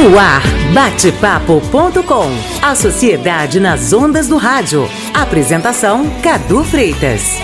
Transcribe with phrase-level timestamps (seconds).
[0.00, 0.40] No ar,
[0.72, 2.30] batepapo.com.
[2.62, 4.88] A sociedade nas ondas do rádio.
[5.12, 7.34] Apresentação Cadu Freitas.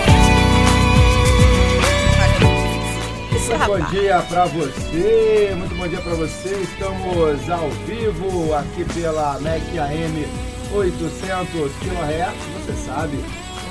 [3.47, 6.49] Muito bom dia para você, muito bom dia para você.
[6.63, 10.27] Estamos ao vivo aqui pela MEC AM
[10.73, 13.23] 800 kHz, você sabe,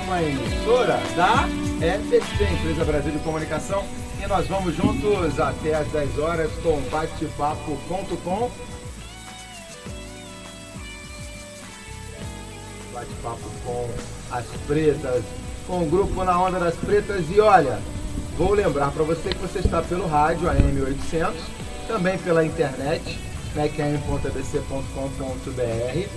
[0.05, 1.45] uma emissora da
[1.85, 3.83] EBC, Empresa Brasil de Comunicação.
[4.23, 8.49] E nós vamos juntos até às 10 horas com batepapo.com.
[12.97, 13.87] Bate-papo com
[14.31, 15.23] as pretas,
[15.67, 17.25] com o grupo Na Onda das Pretas.
[17.29, 17.77] E olha,
[18.35, 21.35] vou lembrar para você que você está pelo rádio AM 800,
[21.87, 23.19] também pela internet,
[23.53, 26.09] mecam.abc.com.br,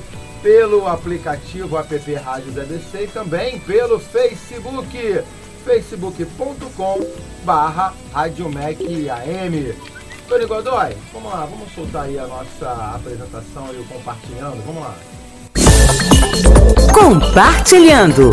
[0.42, 5.22] pelo aplicativo app Rádio ABC e também pelo Facebook
[5.66, 7.06] facebook.com
[7.44, 9.74] barra AM.
[10.26, 14.96] Tony Godoy, vamos lá, vamos soltar aí a nossa apresentação e o compartilhando, vamos lá.
[16.92, 18.30] Compartilhando.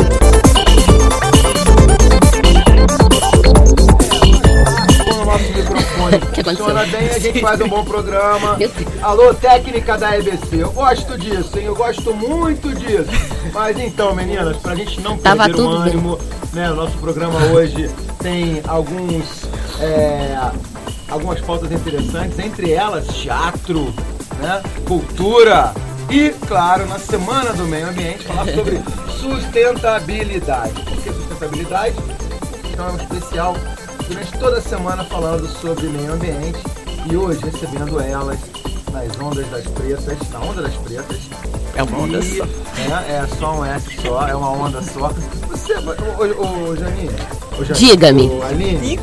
[5.04, 8.58] Quando o nosso microfone funciona bem, a gente faz um bom programa.
[9.02, 11.64] Alô, técnica da EBC, eu gosto disso, hein?
[11.66, 13.10] Eu gosto muito disso.
[13.52, 15.76] Mas então, meninas, pra gente não Tava perder o bem.
[15.92, 16.18] ânimo,
[16.52, 16.70] né?
[16.70, 19.44] O nosso programa hoje tem alguns.
[19.80, 20.38] é,
[21.08, 23.92] algumas pautas interessantes, entre elas teatro,
[24.40, 24.62] né?
[24.86, 25.72] Cultura
[26.10, 28.80] e, claro, na semana do meio ambiente, falar sobre
[29.20, 30.72] sustentabilidade.
[30.82, 31.94] Por que sustentabilidade?
[32.72, 33.56] Então é um especial
[34.08, 36.58] durante toda a semana falando sobre meio ambiente
[37.10, 38.38] e hoje recebendo elas
[38.92, 41.18] nas ondas das pretas, na onda das pretas.
[41.74, 42.44] É uma onda E, só.
[42.44, 45.10] É, é só um S só, é uma onda só.
[45.50, 47.10] Você, ô, ô, ô Janine,
[47.74, 48.28] Diga-me.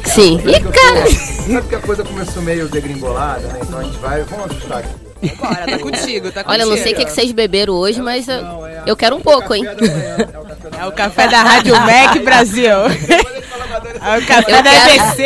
[0.06, 0.40] Sim.
[0.40, 1.04] sabe que eu Ih, cara.
[1.06, 3.60] tô- Sabe que a coisa começou meio degringolada, né?
[3.62, 5.05] Então a gente vai, vamos ajustar aqui.
[5.38, 6.52] Bora, tá contigo, tá contigo.
[6.52, 8.96] Olha, eu não sei o que, que vocês beberam hoje, mas eu, Não, é eu
[8.96, 9.64] quero um é pouco, hein?
[9.66, 12.70] é o café da É café da Rádio Mac Brasil.
[12.70, 15.24] É o café Eu da quero- ABC.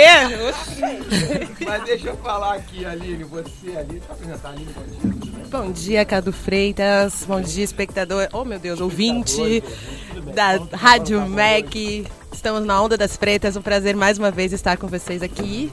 [1.65, 4.99] Mas deixa eu falar aqui, Aline, você ali, deixa eu apresentar a Aline, bom dia,
[5.01, 5.43] tudo bem?
[5.51, 7.23] Bom dia, Cadu Freitas.
[7.27, 8.27] Bom dia, espectador.
[8.31, 9.63] Oh, meu Deus, ouvinte
[10.33, 11.73] da Rádio Mac.
[12.33, 13.55] Estamos na Onda das Pretas.
[13.55, 15.71] Um prazer mais uma vez estar com vocês aqui.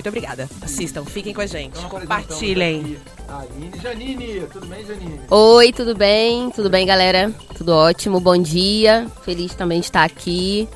[0.00, 0.48] Muito obrigada.
[0.62, 1.76] Assistam, fiquem com a gente.
[1.76, 2.96] Então, Compartilhem.
[3.28, 5.20] Aline, Janine, tudo bem, Janine?
[5.30, 6.50] Oi, tudo bem?
[6.52, 7.30] Tudo bem, galera?
[7.54, 9.06] Tudo ótimo, bom dia.
[9.26, 10.66] Feliz também de estar aqui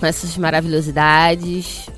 [0.00, 1.88] com essas maravilhosidades.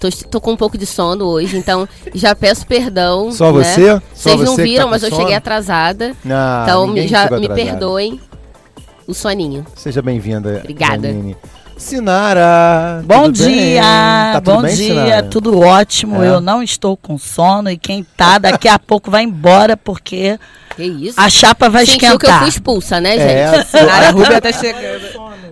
[0.00, 3.30] Tô, tô com um pouco de sono hoje, então já peço perdão.
[3.32, 3.62] Só né?
[3.62, 4.00] você?
[4.14, 5.20] Só Vocês não você que viram, tá mas eu sono?
[5.20, 6.16] cheguei atrasada.
[6.24, 7.54] Ah, então já me atrasado.
[7.54, 8.18] perdoem
[9.06, 9.66] o soninho.
[9.76, 10.60] Seja bem-vinda.
[10.60, 11.06] Obrigada.
[11.06, 11.36] Janine.
[11.80, 13.02] Sinara.
[13.06, 13.82] Bom dia,
[14.34, 15.22] Tá tudo bom bem, dia, Sinara?
[15.24, 16.22] tudo ótimo.
[16.22, 16.28] É.
[16.28, 20.38] Eu não estou com sono e quem tá daqui a pouco vai embora porque
[20.80, 21.20] Que isso?
[21.20, 22.38] a chapa vai Sentiu que eu esquentar.
[22.40, 23.22] fui expulsa, né, gente?
[23.22, 25.04] É, Sinara Rubia tá chegando.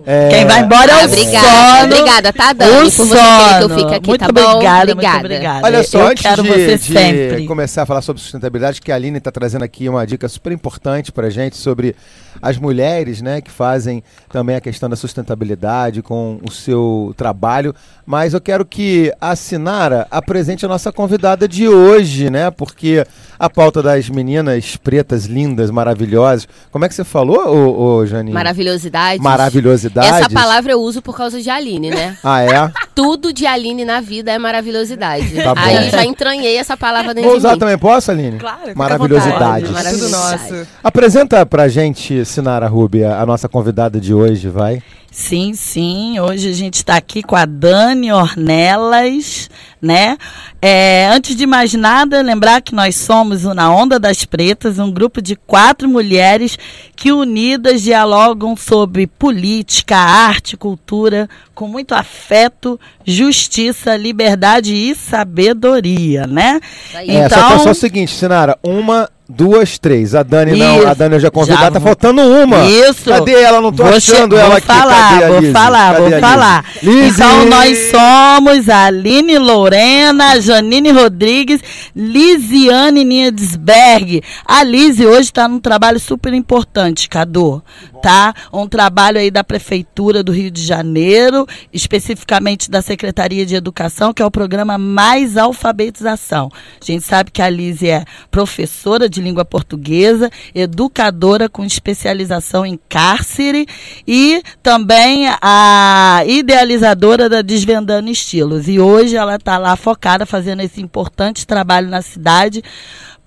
[0.05, 1.47] é, Quem vai embora é Ah, o obrigada,
[1.81, 1.83] sono.
[1.93, 3.15] obrigada, tá, Dani, o por você
[3.57, 4.41] que eu fique aqui, muito tá bom?
[4.53, 5.19] obrigada, Obrigada.
[5.19, 5.65] muito obrigada.
[5.65, 7.45] Olha só, eu antes quero de, você de sempre.
[7.45, 11.11] começar a falar sobre sustentabilidade, que a Aline está trazendo aqui uma dica super importante
[11.11, 11.95] para gente sobre
[12.41, 14.01] as mulheres, né, que fazem
[14.31, 17.75] também a questão da sustentabilidade com o seu trabalho.
[18.05, 23.05] Mas eu quero que a Sinara apresente a nossa convidada de hoje, né, porque
[23.37, 26.47] a pauta das meninas pretas, lindas, maravilhosas.
[26.71, 28.33] Como é que você falou, ô, ô Janine?
[28.33, 29.21] Maravilhosidades.
[29.21, 30.11] Maravilhosidades.
[30.11, 32.17] Essa palavra eu uso por causa de Aline, né?
[32.23, 32.71] Ah, é?
[32.93, 35.33] Tudo de Aline na vida é maravilhosidade.
[35.35, 35.61] Tá bom.
[35.61, 37.59] Aí já entranhei essa palavra dentro Vou de usar mim.
[37.59, 38.37] também, posso, Aline?
[38.37, 39.33] Claro, Maravilhosidades.
[39.33, 39.65] vontade.
[39.65, 40.51] Tudo Maravilhosidade.
[40.51, 40.67] nosso.
[40.83, 44.81] Apresenta pra gente, Sinara Rubia, a nossa convidada de hoje, vai.
[45.11, 46.19] Sim, sim.
[46.19, 49.49] Hoje a gente está aqui com a Dani Ornelas,
[49.81, 50.17] né?
[50.61, 54.91] É, antes de mais nada, lembrar que nós somos o Na Onda das Pretas, um
[54.91, 56.59] grupo de quatro mulheres
[56.95, 61.27] que unidas dialogam sobre política, arte, cultura,
[61.59, 66.61] com muito afeto, justiça, liberdade e sabedoria, né?
[66.95, 67.09] Aí.
[67.11, 70.15] É, só Então- que é só o seguinte, Sinara, uma, duas, três.
[70.15, 70.87] A Dani não, Isso.
[70.87, 72.63] a Dani eu já convidada, Já tá vou- faltando uma.
[72.65, 73.09] Isso.
[73.09, 73.59] Cadê ela?
[73.59, 74.67] Não tô Vou achando che- ela vou aqui.
[74.67, 76.21] falar, Cadê a vou falar, Cadê vou a Lizzy?
[76.21, 76.65] falar.
[76.81, 81.59] Então nós somos a Aline Lorena, Janine Rodrigues,
[81.93, 84.21] Lisiane Niedesberg.
[84.45, 87.61] A Lise hoje está num trabalho super importante, Cadu.
[88.01, 88.33] Tá?
[88.53, 94.21] Um trabalho aí da Prefeitura do Rio de Janeiro, especificamente da Secretaria de Educação, que
[94.21, 96.49] é o programa Mais Alfabetização.
[96.81, 102.79] A gente sabe que a Lise é professora de língua portuguesa, educadora com especialização em
[102.87, 103.67] cárcere
[104.07, 108.67] e também a idealizadora da Desvendando Estilos.
[108.67, 112.63] E hoje ela está lá focada fazendo esse importante trabalho na cidade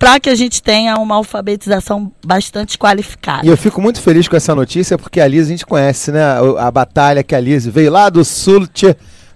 [0.02, 3.46] para que a gente tenha uma alfabetização bastante qualificada.
[3.46, 6.20] E eu fico muito feliz com essa notícia porque a Liz a gente conhece, né?
[6.20, 8.66] A, a batalha que a Liz veio lá do sul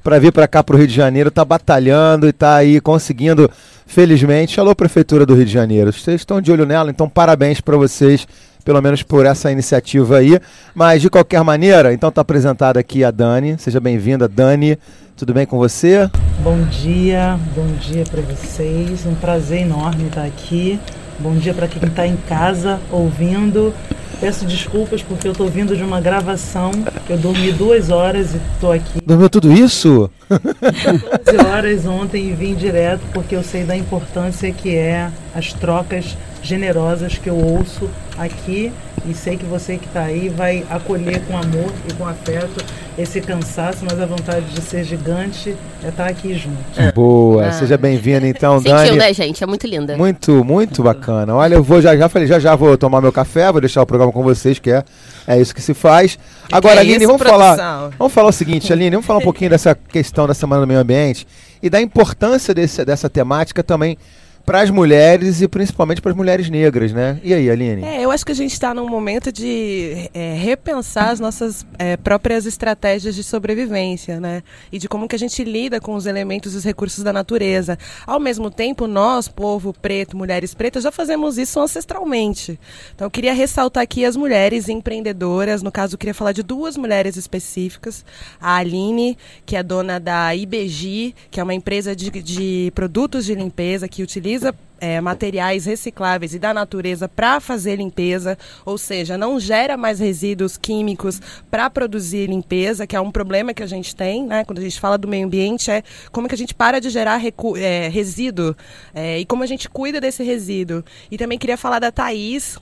[0.03, 3.49] para vir para cá para o Rio de Janeiro, tá batalhando e tá aí conseguindo,
[3.87, 4.59] felizmente.
[4.59, 8.27] Alô, Prefeitura do Rio de Janeiro, vocês estão de olho nela, então parabéns para vocês
[8.67, 10.41] pelo menos por essa iniciativa aí.
[10.75, 13.57] Mas de qualquer maneira, então está apresentada aqui a Dani.
[13.59, 14.77] Seja bem-vinda, Dani.
[15.17, 16.11] Tudo bem com você?
[16.43, 19.07] Bom dia, bom dia para vocês.
[19.07, 20.81] Um prazer enorme estar aqui.
[21.21, 23.73] Bom dia para quem está em casa ouvindo.
[24.19, 26.73] Peço desculpas porque eu estou vindo de uma gravação.
[27.09, 29.01] Eu dormi duas horas e estou aqui.
[29.07, 30.11] Dormiu tudo isso?
[30.29, 36.17] 12 horas ontem e vim direto porque eu sei da importância que é as trocas
[36.47, 38.73] generosas que eu ouço aqui
[39.09, 42.65] e sei que você que está aí vai acolher com amor e com afeto
[42.99, 46.57] esse cansaço, mas a vontade de ser gigante é estar tá aqui junto.
[46.95, 47.53] Boa, ah.
[47.53, 48.97] seja bem-vinda então, Sentiu, Dani.
[48.97, 49.45] né, gente?
[49.45, 49.97] É muito linda.
[49.97, 51.35] Muito, muito bacana.
[51.35, 53.87] Olha, eu vou já já falei, já já vou tomar meu café, vou deixar o
[53.87, 54.83] programa com vocês, que é,
[55.27, 56.19] é isso que se faz.
[56.51, 57.57] Agora, é Aline, isso, vamos produção?
[57.57, 60.67] falar, vamos falar o seguinte, Aline, vamos falar um pouquinho dessa questão da Semana do
[60.67, 61.27] Meio Ambiente
[61.63, 63.99] e da importância desse, dessa temática também
[64.47, 67.21] para as mulheres e principalmente para as mulheres negras, né?
[67.25, 67.83] E aí, Aline?
[67.83, 71.97] É, eu acho que a gente está num momento de é, repensar as nossas é,
[71.97, 74.45] próprias estratégias de sobrevivência, né?
[74.71, 77.77] E de como que a gente lida com os elementos e os recursos da natureza.
[78.07, 82.57] Ao mesmo tempo, nós, povo preto, mulheres pretas, já fazemos isso ancestralmente.
[82.95, 85.61] Então, eu queria ressaltar aqui as mulheres empreendedoras.
[85.61, 88.05] No caso, eu queria falar de duas mulheres específicas.
[88.41, 93.35] A Aline, que é dona da IBG, que é uma empresa de, de produtos de
[93.35, 99.17] limpeza que utiliza utiliza é, materiais recicláveis e da natureza para fazer limpeza, ou seja,
[99.17, 103.97] não gera mais resíduos químicos para produzir limpeza, que é um problema que a gente
[103.97, 104.45] tem, né?
[104.45, 107.21] Quando a gente fala do meio ambiente, é como que a gente para de gerar
[107.57, 108.55] é, resíduo
[108.95, 110.85] é, e como a gente cuida desse resíduo.
[111.11, 112.59] E também queria falar da Thaís,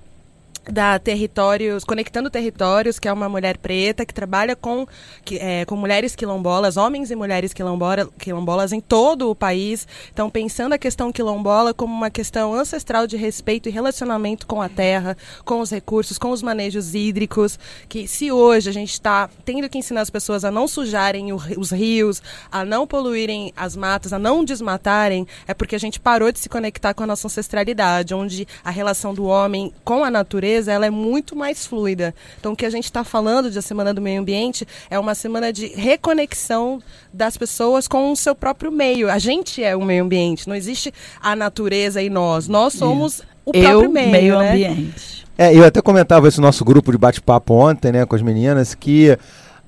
[0.70, 4.86] da Territórios, Conectando Territórios, que é uma mulher preta que trabalha com,
[5.24, 9.86] que, é, com mulheres quilombolas, homens e mulheres quilombola, quilombolas em todo o país.
[10.12, 14.68] Então, pensando a questão quilombola como uma questão ancestral de respeito e relacionamento com a
[14.68, 17.58] terra, com os recursos, com os manejos hídricos,
[17.88, 21.36] que se hoje a gente está tendo que ensinar as pessoas a não sujarem o,
[21.58, 26.32] os rios, a não poluírem as matas, a não desmatarem, é porque a gente parou
[26.32, 30.53] de se conectar com a nossa ancestralidade, onde a relação do homem com a natureza
[30.54, 32.14] natureza ela é muito mais fluida.
[32.38, 35.14] Então, o que a gente está falando de a Semana do Meio Ambiente é uma
[35.14, 36.80] semana de reconexão
[37.12, 39.10] das pessoas com o seu próprio meio.
[39.10, 42.48] A gente é o meio ambiente, não existe a natureza e nós.
[42.48, 44.50] Nós somos o próprio Eu, meio, meio né?
[44.50, 45.24] ambiente.
[45.36, 48.74] É, eu até comentava isso no nosso grupo de bate-papo ontem, né, com as meninas,
[48.74, 49.18] que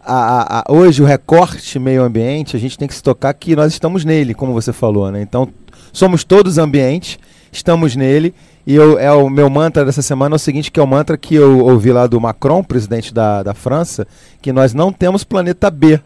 [0.00, 3.72] a, a, hoje o recorte meio ambiente, a gente tem que se tocar que nós
[3.72, 5.20] estamos nele, como você falou, né?
[5.20, 5.48] Então,
[5.92, 7.18] somos todos ambientes,
[7.50, 8.32] estamos nele
[8.66, 11.16] e eu, é o meu mantra dessa semana é o seguinte, que é o mantra
[11.16, 14.06] que eu ouvi lá do Macron, presidente da, da França,
[14.42, 16.00] que nós não temos planeta B.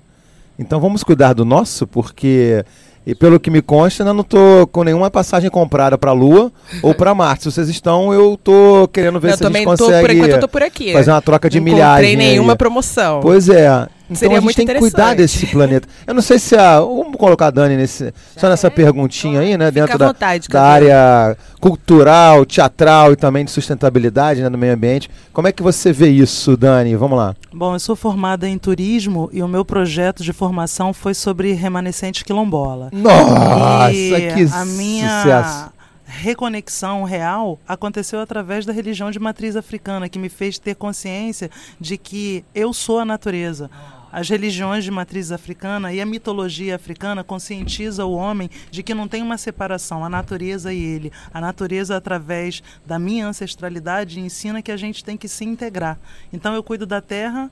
[0.59, 2.63] Então vamos cuidar do nosso, porque
[3.07, 6.53] e pelo que me consta, eu não estou com nenhuma passagem comprada para a Lua
[6.83, 7.45] ou para Marte.
[7.45, 10.31] Se vocês estão, eu estou querendo ver eu se a gente consegue tô por enquanto
[10.31, 10.93] eu tô por aqui.
[10.93, 12.15] fazer uma troca de não milhagem.
[12.15, 12.59] Não nenhuma aí.
[12.59, 13.21] promoção.
[13.21, 13.89] Pois é.
[14.11, 15.89] Então Seria a gente tem que cuidar desse planeta.
[16.05, 16.81] Eu não sei se a.
[16.81, 19.71] Vamos colocar a Dani nesse, só nessa é, perguntinha aí, né?
[19.71, 25.09] Dentro da, vontade, da área cultural, teatral e também de sustentabilidade né, no meio ambiente.
[25.33, 26.97] Como é que você vê isso, Dani?
[26.97, 27.37] Vamos lá.
[27.53, 32.25] Bom, eu sou formada em turismo e o meu projeto de formação foi sobre remanescente
[32.25, 32.91] quilombola.
[32.93, 35.71] Nossa, e que a minha sucesso
[36.11, 41.49] reconexão real aconteceu através da religião de matriz africana, que me fez ter consciência
[41.79, 43.71] de que eu sou a natureza
[44.13, 49.07] as religiões de matriz africana e a mitologia africana conscientiza o homem de que não
[49.07, 51.13] tem uma separação, a natureza e ele.
[51.33, 55.99] A natureza, através da minha ancestralidade, ensina que a gente tem que se integrar.
[56.33, 57.51] Então eu cuido da terra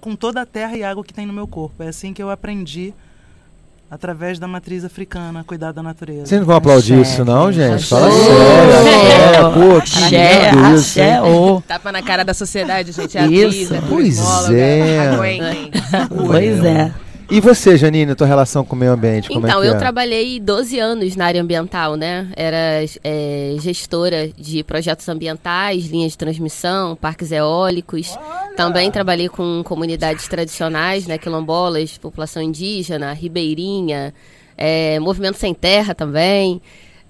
[0.00, 1.82] com toda a terra e água que tem no meu corpo.
[1.82, 2.94] É assim que eu aprendi
[3.94, 6.26] através da matriz africana, cuidar da natureza.
[6.26, 7.86] Vocês não vão aplaudir isso não, gente?
[7.86, 9.52] Fala sério.
[9.52, 11.00] Pô, que lindo isso.
[11.24, 11.60] Oh.
[11.60, 13.16] Tapa na cara da sociedade, gente.
[13.16, 13.72] É isso.
[13.88, 15.10] Pois é.
[16.08, 16.92] Pois é.
[17.30, 19.32] E você, Janine, tua relação com o meio ambiente?
[19.32, 22.28] É então, é eu trabalhei 12 anos na área ambiental, né?
[22.36, 28.14] Era é, gestora de projetos ambientais, linhas de transmissão, parques eólicos.
[28.16, 28.54] Olha.
[28.56, 31.16] Também trabalhei com comunidades tradicionais, né?
[31.16, 34.12] Quilombolas, população indígena, ribeirinha,
[34.56, 36.60] é, movimento sem terra também.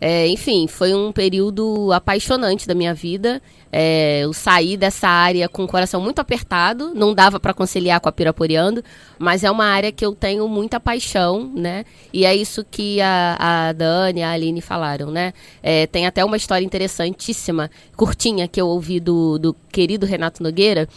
[0.01, 3.41] É, enfim, foi um período apaixonante da minha vida.
[3.73, 8.09] É, eu saí dessa área com o coração muito apertado, não dava para conciliar com
[8.09, 8.85] a Piraporeando,
[9.19, 11.85] mas é uma área que eu tenho muita paixão, né?
[12.13, 13.37] E é isso que a,
[13.69, 15.33] a Dani e a Aline falaram, né?
[15.63, 20.89] É, tem até uma história interessantíssima, curtinha, que eu ouvi do, do querido Renato Nogueira,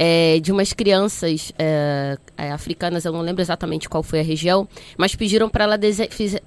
[0.00, 4.68] é, de umas crianças é, é, africanas, eu não lembro exatamente qual foi a região,
[4.96, 5.78] mas pediram para ela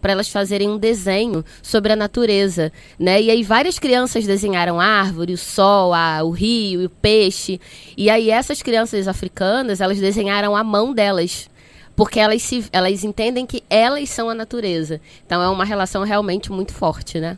[0.01, 3.21] elas fazerem um desenho sobre a natureza, né?
[3.21, 7.59] E aí várias crianças desenharam a árvore, o sol, a, o rio, o peixe.
[7.97, 11.49] E aí essas crianças africanas, elas desenharam a mão delas,
[11.93, 15.01] porque elas, se, elas entendem que elas são a natureza.
[15.25, 17.37] Então é uma relação realmente muito forte, né?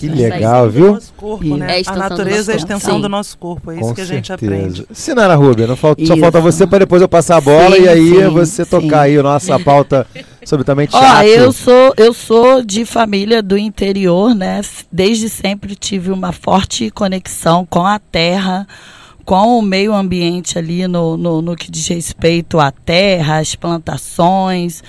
[0.00, 0.98] Que legal, viu?
[1.16, 1.80] Corpo, né?
[1.80, 3.00] é a, a natureza é a extensão Sim.
[3.02, 4.54] do nosso corpo, é isso Com que a gente certeza.
[4.54, 4.86] aprende.
[4.92, 7.88] Sinara Rubia, não falta, só falta você para depois eu passar a bola sim, e
[7.88, 8.70] aí sim, você sim.
[8.70, 10.06] tocar aí a nossa pauta
[10.44, 11.06] sobre também teatro.
[11.20, 14.62] Ó, eu sou, eu sou de família do interior, né?
[14.90, 18.66] Desde sempre tive uma forte conexão com a terra,
[19.24, 24.82] com o meio ambiente ali no, no, no, que diz respeito à terra, às plantações,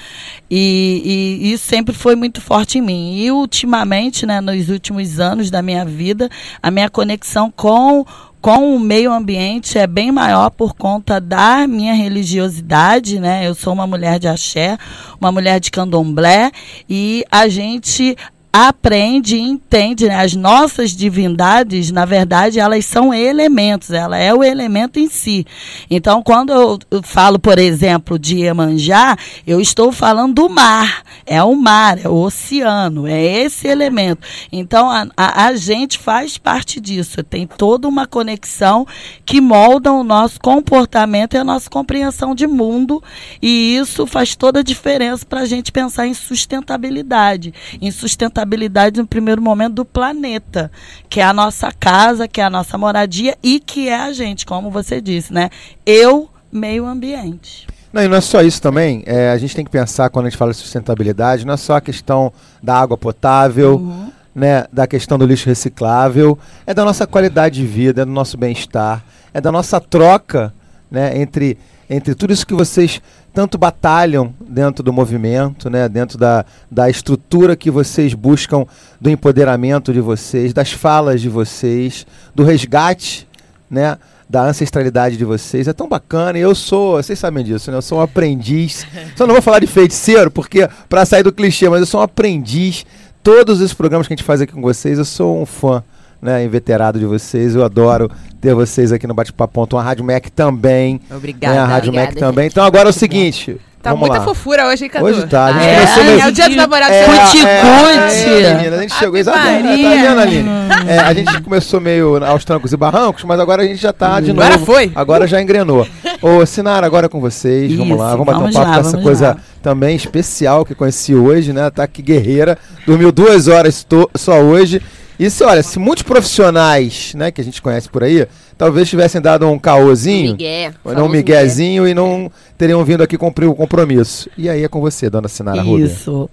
[0.49, 3.17] e, e, isso sempre foi muito forte em mim.
[3.17, 6.29] E ultimamente, né, nos últimos anos da minha vida,
[6.61, 8.05] a minha conexão com
[8.41, 13.47] com o meio ambiente é bem maior por conta da minha religiosidade, né?
[13.47, 14.79] Eu sou uma mulher de axé,
[15.19, 16.51] uma mulher de candomblé
[16.89, 18.17] e a gente
[18.51, 20.15] aprende e entende, né?
[20.15, 25.45] As nossas divindades, na verdade, elas são elementos, ela é o elemento em si.
[25.89, 29.15] Então, quando eu, falo, por exemplo, de Iemanjá,
[29.47, 31.03] eu estou falando do mar.
[31.25, 34.27] É o mar, é o oceano, é esse elemento.
[34.51, 38.85] Então, a, a, a gente faz parte disso, tem toda uma conexão
[39.25, 43.01] que molda o nosso comportamento e a nossa compreensão de mundo,
[43.41, 48.99] e isso faz toda a diferença para a gente pensar em sustentabilidade, em sustentabilidade sustentabilidade
[48.99, 50.71] no primeiro momento do planeta,
[51.09, 54.45] que é a nossa casa, que é a nossa moradia e que é a gente,
[54.45, 55.49] como você disse, né?
[55.85, 57.67] Eu, meio ambiente.
[57.93, 59.03] Não, e não é só isso também.
[59.05, 61.75] É, a gente tem que pensar quando a gente fala de sustentabilidade, não é só
[61.75, 62.31] a questão
[62.61, 64.11] da água potável, uhum.
[64.33, 68.37] né, da questão do lixo reciclável, é da nossa qualidade de vida, é do nosso
[68.37, 70.53] bem-estar, é da nossa troca,
[70.89, 71.57] né, entre
[71.93, 73.01] entre tudo isso que vocês
[73.33, 78.65] tanto batalham dentro do movimento, né, dentro da, da estrutura que vocês buscam
[78.99, 83.27] do empoderamento de vocês, das falas de vocês, do resgate,
[83.69, 83.97] né,
[84.29, 85.67] da ancestralidade de vocês.
[85.67, 86.37] É tão bacana.
[86.37, 87.77] E eu sou, vocês sabem disso, né?
[87.77, 88.87] Eu sou um aprendiz.
[89.15, 92.03] Só não vou falar de feiticeiro, porque para sair do clichê, mas eu sou um
[92.03, 92.85] aprendiz.
[93.21, 95.83] Todos os programas que a gente faz aqui com vocês, eu sou um fã
[96.21, 97.55] né, inveterado de vocês.
[97.55, 98.09] Eu adoro
[98.39, 99.77] ter vocês aqui no Bate-Papo.
[99.77, 100.99] A Rádio Mac também.
[101.09, 101.55] Obrigada.
[101.55, 102.47] Né, a Rádio Mac também.
[102.47, 103.57] Então agora é o seguinte.
[103.81, 104.25] Tá Vamos muita lá.
[104.25, 105.05] fofura hoje, hein, Cadu?
[105.05, 105.45] Hoje tá.
[105.45, 106.21] A gente É, começou meio...
[106.21, 106.95] É o dia dos namorados.
[106.95, 109.63] É, Cuti, é, é, menina, a gente chegou exatamente.
[109.63, 110.01] Tá Maria.
[110.09, 110.49] vendo, Aline?
[110.87, 114.19] É, a gente começou meio aos trancos e barrancos, mas agora a gente já tá
[114.19, 114.43] de novo.
[114.43, 114.91] Agora foi.
[114.93, 115.87] Agora já engrenou.
[116.21, 117.71] Ô, Sinara, agora é com vocês.
[117.73, 119.37] vamos Isso, lá, vamos bater um vamos papo lá, com essa vamos coisa lá.
[119.63, 121.67] também especial que conheci hoje, né?
[121.71, 122.59] Tá aqui guerreira.
[122.85, 123.83] Dormiu duas horas
[124.15, 124.79] só hoje.
[125.21, 129.21] E se, olha, se muitos profissionais, né, que a gente conhece por aí, talvez tivessem
[129.21, 130.73] dado um caôzinho, Miguel.
[130.83, 134.27] um miguezinho e não teriam vindo aqui cumprir o compromisso.
[134.35, 135.85] E aí é com você, dona Sinara Rubia.
[135.85, 136.27] Isso.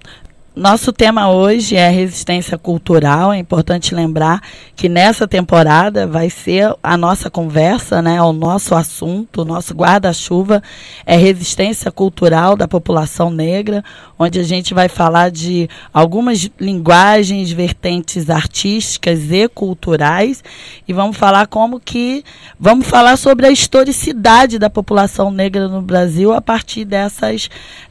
[0.59, 3.33] Nosso tema hoje é resistência cultural.
[3.33, 4.43] É importante lembrar
[4.75, 8.21] que nessa temporada vai ser a nossa conversa, né?
[8.21, 10.61] O nosso assunto, o nosso guarda-chuva
[11.07, 13.85] é resistência cultural da população negra,
[14.19, 20.43] onde a gente vai falar de algumas linguagens, vertentes artísticas e culturais
[20.89, 22.25] e vamos falar como que
[22.59, 27.49] vamos falar sobre a historicidade da população negra no Brasil a partir dessas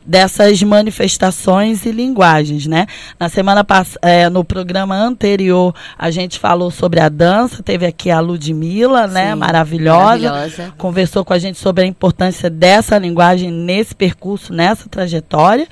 [0.07, 2.87] dessas manifestações e linguagens, né?
[3.19, 8.19] Na semana passada, no programa anterior, a gente falou sobre a dança, teve aqui a
[8.19, 9.31] Ludmilla, né?
[9.31, 10.29] Sim, Maravilhosa.
[10.29, 10.73] maravilhosa.
[10.77, 15.67] Conversou com a gente sobre a importância dessa linguagem nesse percurso, nessa trajetória.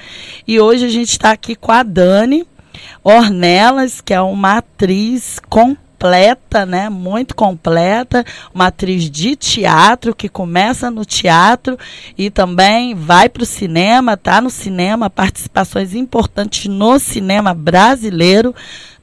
[0.48, 2.46] E hoje a gente está aqui com a Dani
[3.04, 5.40] Ornelas, que é uma atriz
[6.06, 6.90] completa, né?
[6.90, 11.78] Muito completa, uma atriz de teatro que começa no teatro
[12.18, 18.54] e também vai para o cinema, tá no cinema, participações importantes no cinema brasileiro,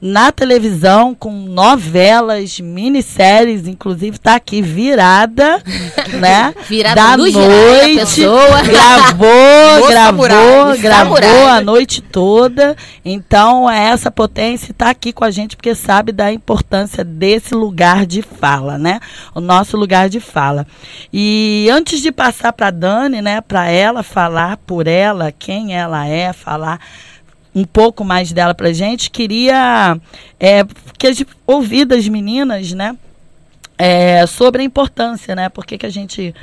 [0.03, 5.63] na televisão com novelas, minisséries, inclusive está aqui virada,
[6.19, 6.53] né?
[6.67, 8.19] Virada da noite,
[8.67, 11.57] gravou, gravou, samurai, gravou samurai.
[11.57, 12.75] a noite toda.
[13.05, 18.05] Então, é essa potência está aqui com a gente porque sabe da importância desse lugar
[18.05, 18.99] de fala, né?
[19.33, 20.67] O nosso lugar de fala.
[21.13, 26.33] E antes de passar para Dani, né, para ela falar por ela, quem ela é,
[26.33, 26.81] falar
[27.55, 29.97] um pouco mais dela pra gente, queria
[30.39, 30.65] é,
[30.97, 32.97] que a gente ouvir das meninas, né?
[33.77, 35.49] É, sobre a importância, né?
[35.49, 36.33] Por que, que a gente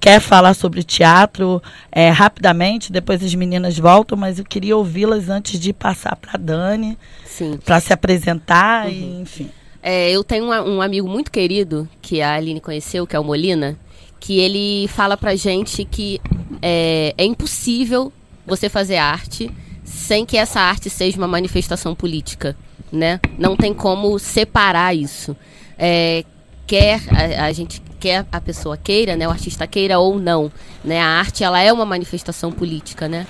[0.00, 1.62] quer falar sobre teatro
[1.92, 6.98] é, rapidamente, depois as meninas voltam, mas eu queria ouvi-las antes de passar para Dani,
[7.24, 7.58] Sim.
[7.64, 8.92] para se apresentar uhum.
[8.92, 9.50] e enfim.
[9.82, 13.24] É, eu tenho um, um, amigo muito querido que a Aline conheceu, que é o
[13.24, 13.78] Molina,
[14.18, 16.20] que ele fala pra gente que
[16.60, 18.12] é, é impossível
[18.46, 19.50] você fazer arte
[19.84, 22.56] sem que essa arte seja uma manifestação política,
[22.92, 23.18] né?
[23.38, 25.36] Não tem como separar isso.
[25.78, 26.24] É,
[26.66, 30.50] quer a, a, gente quer a pessoa queira, né, o artista queira ou não,
[30.82, 31.00] né?
[31.00, 33.26] A arte ela é uma manifestação política, né?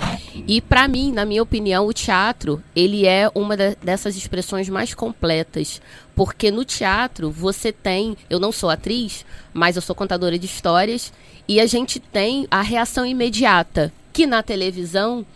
[0.47, 4.95] E para mim, na minha opinião, o teatro ele é uma da, dessas expressões mais
[4.95, 5.83] completas,
[6.15, 11.12] porque no teatro você tem, eu não sou atriz, mas eu sou contadora de histórias
[11.49, 15.27] e a gente tem a reação imediata que na televisão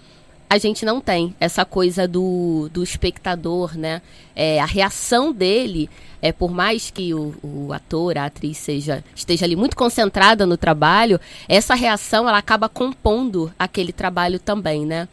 [0.49, 4.03] a gente não tem essa coisa do, do espectador, né?
[4.37, 5.89] É, a reação dele,
[6.23, 10.57] é por mais que o, o, ator, a atriz seja esteja ali muito concentrada no
[10.57, 15.09] trabalho, essa reação ela acaba compondo aquele trabalho também, né?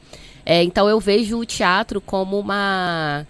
[0.45, 3.25] É, então eu vejo o teatro como uma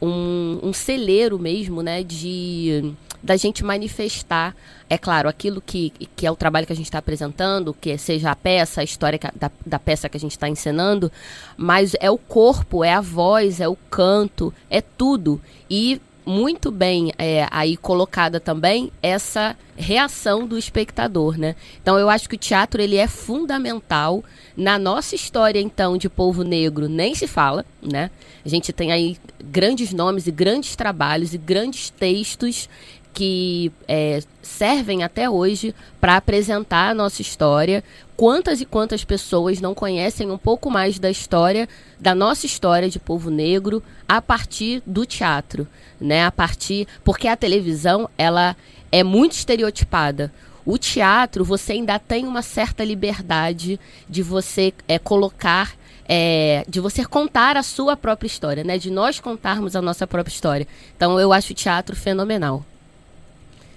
[0.00, 2.02] um, um celeiro mesmo, né?
[2.02, 2.94] De
[3.24, 4.54] da gente manifestar,
[4.88, 8.30] é claro, aquilo que, que é o trabalho que a gente está apresentando, que seja
[8.30, 11.10] a peça, a história da, da peça que a gente está encenando,
[11.56, 15.40] mas é o corpo, é a voz, é o canto, é tudo.
[15.70, 21.54] E muito bem é, aí colocada também essa reação do espectador, né?
[21.82, 24.24] Então eu acho que o teatro ele é fundamental
[24.56, 28.10] na nossa história então de povo negro nem se fala, né?
[28.44, 32.68] A gente tem aí grandes nomes e grandes trabalhos e grandes textos
[33.14, 37.82] que é, servem até hoje para apresentar a nossa história.
[38.16, 41.68] Quantas e quantas pessoas não conhecem um pouco mais da história,
[41.98, 45.66] da nossa história de povo negro, a partir do teatro,
[46.00, 46.24] né?
[46.24, 48.56] A partir porque a televisão ela
[48.90, 50.32] é muito estereotipada.
[50.66, 53.78] O teatro você ainda tem uma certa liberdade
[54.08, 55.72] de você é, colocar
[56.06, 58.76] é, de você contar a sua própria história, né?
[58.76, 60.66] De nós contarmos a nossa própria história.
[60.96, 62.64] Então eu acho o teatro fenomenal.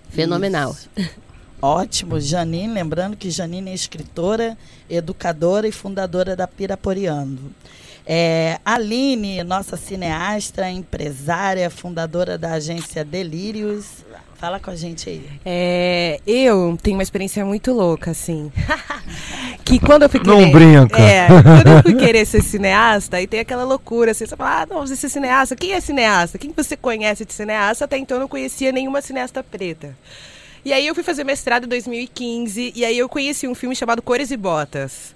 [0.10, 0.76] Fenomenal.
[0.96, 1.10] Isso.
[1.62, 2.74] Ótimo, Janine.
[2.74, 4.58] Lembrando que Janine é escritora,
[4.90, 7.51] educadora e fundadora da Piraporeando.
[8.05, 14.05] É, Aline, nossa cineasta, empresária, fundadora da agência Delírios.
[14.36, 15.27] Fala com a gente aí.
[15.44, 18.51] É, eu tenho uma experiência muito louca, assim.
[19.68, 20.42] que quando eu fui querer.
[20.42, 21.01] Não brinca.
[21.01, 24.66] É, quando eu fui querer ser cineasta, aí tem aquela loucura, assim, você fala, ah,
[24.66, 26.38] não, você ser cineasta, quem é cineasta?
[26.38, 27.86] Quem você conhece de cineasta?
[27.86, 29.96] Até então eu não conhecia nenhuma cineasta preta.
[30.65, 34.01] E aí eu fui fazer mestrado em 2015 e aí eu conheci um filme chamado
[34.01, 35.15] Cores e Botas,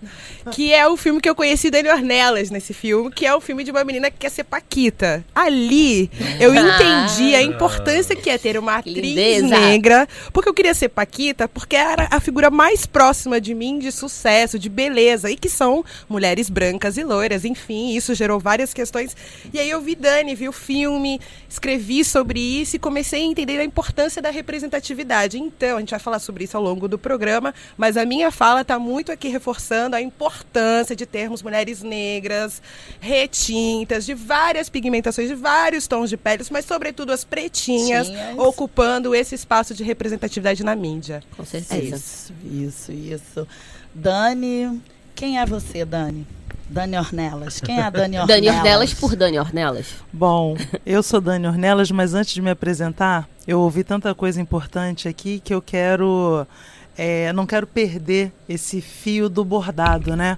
[0.51, 3.63] que é o filme que eu conheci Dani Ornelas nesse filme, que é o filme
[3.63, 5.23] de uma menina que quer ser paquita.
[5.35, 10.89] Ali eu entendi a importância que é ter uma atriz negra, porque eu queria ser
[10.89, 15.49] paquita, porque era a figura mais próxima de mim de sucesso, de beleza, e que
[15.49, 19.15] são mulheres brancas e loiras, enfim, isso gerou várias questões.
[19.53, 23.59] E aí eu vi Dani, vi o filme, escrevi sobre isso e comecei a entender
[23.59, 25.30] a importância da representatividade.
[25.37, 28.61] Então, a gente vai falar sobre isso ao longo do programa, mas a minha fala
[28.61, 32.61] está muito aqui reforçando a importância de termos mulheres negras,
[32.99, 38.37] retintas, de várias pigmentações, de vários tons de pele, mas sobretudo as pretinhas, Tinhas.
[38.37, 41.23] ocupando esse espaço de representatividade na mídia.
[41.35, 41.95] Com certeza.
[41.95, 43.47] Isso, isso, isso.
[43.93, 44.81] Dani,
[45.15, 46.25] quem é você, Dani?
[46.71, 47.59] Dani Ornelas.
[47.59, 48.27] Quem é a Dani Ornelas?
[48.27, 49.87] Dani Ornelas por Dani Ornelas.
[50.11, 50.55] Bom,
[50.85, 55.41] eu sou Dani Ornelas, mas antes de me apresentar, eu ouvi tanta coisa importante aqui
[55.43, 56.47] que eu quero.
[56.97, 60.37] É, não quero perder esse fio do bordado, né?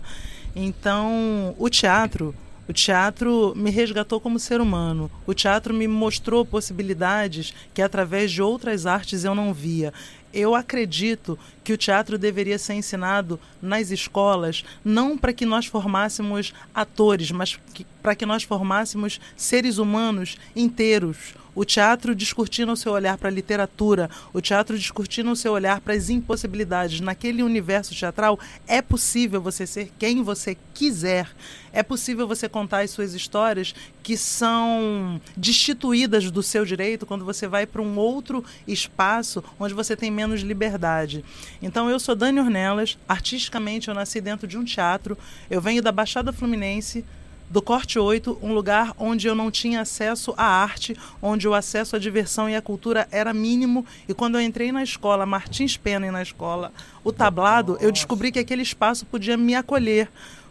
[0.56, 2.34] Então, o teatro.
[2.68, 5.12] O teatro me resgatou como ser humano.
[5.28, 9.94] O teatro me mostrou possibilidades que através de outras artes eu não via
[10.34, 16.54] eu acredito que o teatro deveria ser ensinado nas escolas, não para que nós formássemos
[16.74, 17.58] atores, mas
[18.02, 21.36] para que nós formássemos seres humanos inteiros.
[21.56, 25.80] O teatro discutindo o seu olhar para a literatura, o teatro discutindo o seu olhar
[25.82, 27.00] para as impossibilidades.
[27.00, 31.30] Naquele universo teatral, é possível você ser quem você quiser.
[31.72, 37.48] É possível você contar as suas histórias que são destituídas do seu direito quando você
[37.48, 41.24] vai para um outro espaço onde você tem menos liberdade.
[41.66, 42.98] Então, eu sou Dani Ornelas.
[43.08, 45.18] Artisticamente, eu nasci dentro de um teatro.
[45.50, 47.06] Eu venho da Baixada Fluminense
[47.50, 51.96] do Corte 8, um lugar onde eu não tinha acesso à arte, onde o acesso
[51.96, 53.86] à diversão e à cultura era mínimo.
[54.10, 58.30] E quando eu entrei na escola Martins Pena e na escola O Tablado, eu descobri
[58.30, 60.10] que aquele espaço podia me acolher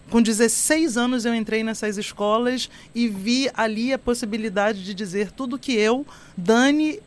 [0.08, 5.58] Com 16 anos eu entrei nessas escolas e vi ali a possibilidade de dizer tudo
[5.58, 7.00] que eu, Dani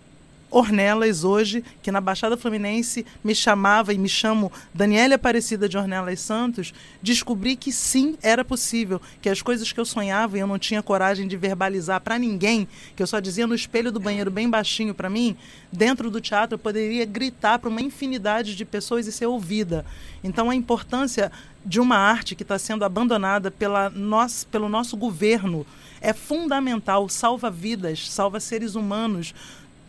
[0.56, 6.22] Ornelas hoje, que na Baixada Fluminense me chamava e me chamo Daniela Aparecida de Ornelas
[6.22, 10.58] Santos, descobri que sim, era possível, que as coisas que eu sonhava e eu não
[10.58, 14.50] tinha coragem de verbalizar para ninguém, que eu só dizia no espelho do banheiro bem
[14.50, 15.36] baixinho para mim,
[15.70, 19.86] dentro do teatro eu poderia gritar para uma infinidade de pessoas e ser ouvida.
[20.24, 21.34] Então a importância
[21.65, 25.65] de uma arte que está sendo abandonada pela nós, pelo nosso governo
[26.00, 29.34] é fundamental, salva vidas, salva seres humanos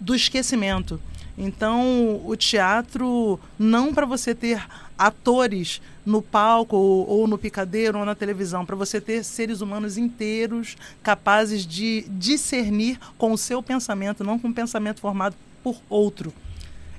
[0.00, 1.00] do esquecimento.
[1.38, 4.64] Então, o teatro, não para você ter
[4.98, 9.98] atores no palco ou, ou, no picadeiro ou na televisão, para você ter seres humanos
[9.98, 16.32] inteiros capazes de discernir com o seu pensamento, não com o pensamento formado por outro.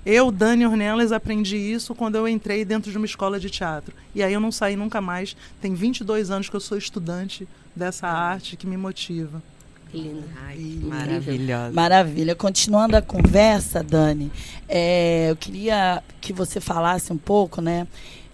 [0.05, 3.93] Eu, Dani Ornelas, aprendi isso quando eu entrei dentro de uma escola de teatro.
[4.13, 5.35] E aí eu não saí nunca mais.
[5.59, 9.41] Tem 22 anos que eu sou estudante dessa arte que me motiva.
[9.89, 10.23] Que lindo.
[10.45, 11.73] Ai, maravilhosa.
[11.73, 12.35] Maravilha.
[12.35, 14.31] Continuando a conversa, Dani,
[14.67, 17.87] é, eu queria que você falasse um pouco, né?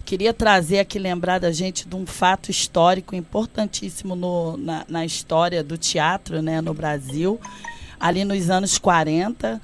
[0.04, 5.64] Queria trazer aqui, lembrar da gente de um fato histórico importantíssimo no, na, na história
[5.64, 7.40] do teatro né, no Brasil.
[7.98, 9.62] Ali nos anos 40,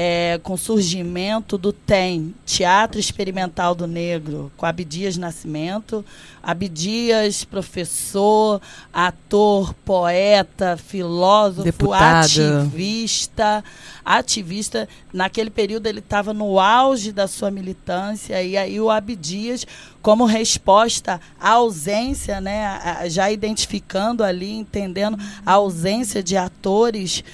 [0.00, 6.04] é, com o surgimento do TEM, Teatro Experimental do Negro, com Abdias Nascimento.
[6.40, 12.26] Abdias, professor, ator, poeta, filósofo, Deputado.
[12.26, 13.64] ativista.
[14.04, 14.88] Ativista.
[15.12, 19.66] Naquele período ele estava no auge da sua militância, e aí o Abdias,
[20.00, 22.78] como resposta à ausência, né,
[23.10, 27.24] já identificando ali, entendendo a ausência de atores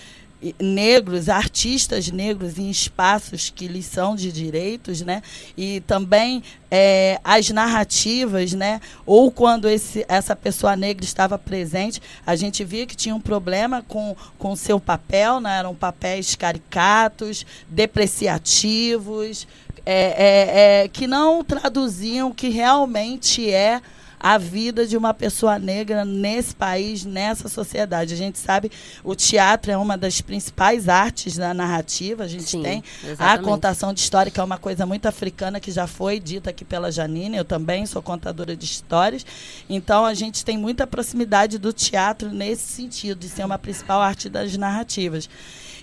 [0.61, 5.23] negros, artistas negros em espaços que lhes são de direitos, né?
[5.57, 8.81] E também é, as narrativas, né?
[9.07, 13.83] Ou quando esse, essa pessoa negra estava presente, a gente via que tinha um problema
[13.87, 15.59] com com seu papel, né?
[15.59, 19.47] Eram papéis caricatos, depreciativos,
[19.87, 23.81] é, é, é, que não traduziam o que realmente é
[24.25, 28.15] a vida de uma pessoa negra nesse país, nessa sociedade.
[28.15, 28.73] A gente sabe
[29.05, 32.25] o teatro é uma das principais artes da narrativa.
[32.25, 33.45] A gente Sim, tem a exatamente.
[33.45, 36.91] contação de história, que é uma coisa muito africana, que já foi dita aqui pela
[36.91, 37.37] Janine.
[37.37, 39.27] Eu também sou contadora de histórias.
[39.69, 44.31] Então, a gente tem muita proximidade do teatro nesse sentido, de ser uma principal arte
[44.31, 45.29] das narrativas.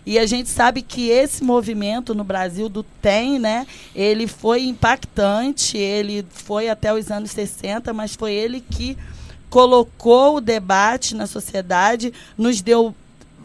[0.06, 5.78] E a gente sabe que esse movimento no Brasil do TEM, né, ele foi impactante,
[5.78, 8.98] ele foi até os anos 60, mas foi ele que
[9.50, 12.96] colocou o debate na sociedade, nos deu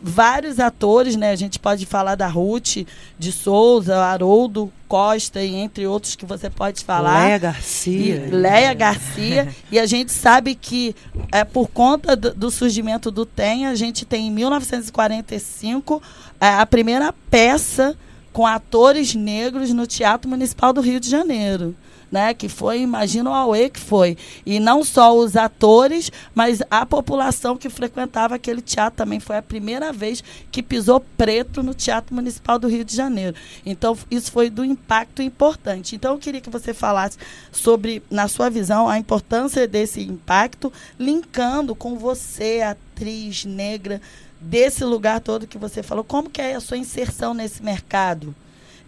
[0.03, 1.31] vários atores, né?
[1.31, 2.87] A gente pode falar da Ruth
[3.19, 7.29] de Souza, Haroldo Costa e entre outros que você pode falar.
[7.31, 8.29] E Garcia.
[8.31, 9.49] Leia Garcia.
[9.71, 10.95] e a gente sabe que
[11.33, 16.01] é por conta do, do surgimento do TEM, a gente tem em 1945
[16.41, 17.97] é, a primeira peça
[18.33, 21.75] com atores negros no Teatro Municipal do Rio de Janeiro.
[22.13, 24.17] Né, que foi, imagina o Aue que foi.
[24.47, 29.19] E não só os atores, mas a população que frequentava aquele teatro também.
[29.19, 30.23] Foi a primeira vez
[30.53, 33.35] que pisou preto no Teatro Municipal do Rio de Janeiro.
[33.67, 35.97] Então, isso foi do impacto importante.
[35.97, 37.19] Então, eu queria que você falasse
[37.51, 44.01] sobre, na sua visão, a importância desse impacto, linkando com você, atriz negra,
[44.47, 46.05] desse lugar todo que você falou.
[46.05, 48.35] Como que é a sua inserção nesse mercado,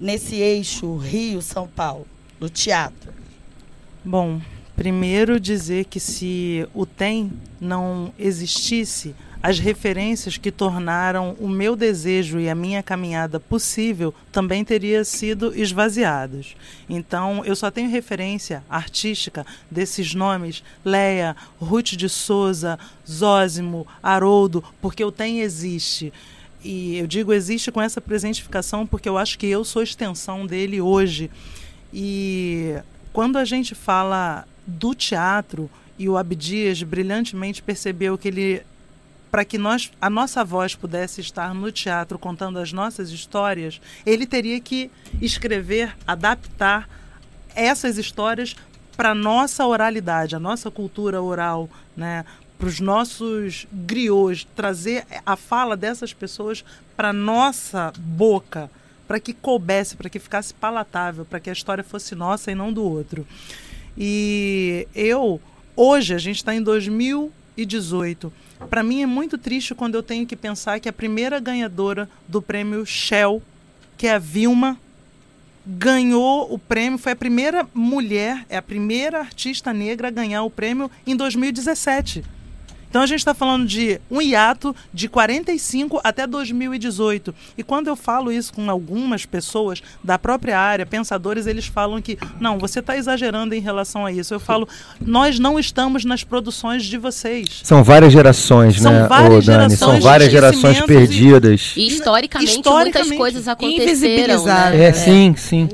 [0.01, 2.07] nesse eixo Rio-São Paulo,
[2.39, 3.13] do teatro?
[4.05, 4.41] Bom,
[4.77, 12.41] primeiro dizer que se o TEM não existisse, as referências que tornaram o meu desejo
[12.41, 16.57] e a minha caminhada possível também teria sido esvaziadas.
[16.89, 25.05] Então, eu só tenho referência artística desses nomes: Leia, Ruth de Souza, Zósimo, Haroldo, porque
[25.05, 26.13] o TEM existe.
[26.65, 30.81] E eu digo existe com essa presentificação porque eu acho que eu sou extensão dele
[30.81, 31.31] hoje.
[31.95, 32.75] E
[33.13, 38.63] quando a gente fala do teatro, e o Abdias brilhantemente percebeu que ele
[39.31, 44.27] para que nós a nossa voz pudesse estar no teatro contando as nossas histórias, ele
[44.27, 46.89] teria que escrever, adaptar
[47.55, 48.57] essas histórias
[48.97, 52.25] para nossa oralidade, a nossa cultura oral, né?
[52.59, 56.65] Para os nossos griots, trazer a fala dessas pessoas
[56.97, 58.69] para nossa boca,
[59.07, 62.73] para que coubesse, para que ficasse palatável, para que a história fosse nossa e não
[62.73, 63.25] do outro.
[63.97, 65.41] E eu,
[65.77, 68.33] hoje, a gente está em 2018.
[68.71, 72.43] Para mim é muito triste quando eu tenho que pensar que a primeira ganhadora do
[72.43, 73.43] prêmio Shell,
[73.97, 74.79] que é a Vilma,
[75.67, 80.51] ganhou o prêmio, foi a primeira mulher, é a primeira artista negra a ganhar o
[80.51, 82.25] prêmio em 2017.
[82.89, 87.35] Então a gente está falando de um hiato de 45 até 2018.
[87.57, 92.19] E quando eu falo isso com algumas pessoas da própria área, pensadores, eles falam que
[92.41, 94.33] não, você está exagerando em relação a isso.
[94.35, 94.69] Eu falo,
[95.01, 97.61] nós não estamos nas produções de vocês.
[97.65, 99.45] São várias gerações, São né, várias ô, Dani?
[99.45, 101.75] gerações São várias gerações e- perdidas.
[101.77, 103.85] E historicamente, Historicamente, muitas coisas aconteceram.
[103.85, 104.77] invisibilizado.
[104.77, 104.85] Né?
[104.85, 105.69] É, sim, sim.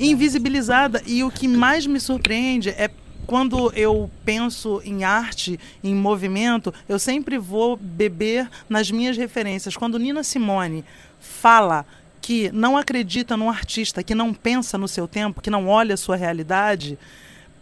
[0.00, 1.02] invisibilizada.
[1.06, 2.90] E o que mais me surpreende é
[3.26, 9.76] quando eu penso em arte, em movimento, eu sempre vou beber nas minhas referências.
[9.76, 10.84] Quando Nina Simone
[11.20, 11.86] fala
[12.20, 15.98] que não acredita num artista que não pensa no seu tempo, que não olha a
[15.98, 16.98] sua realidade,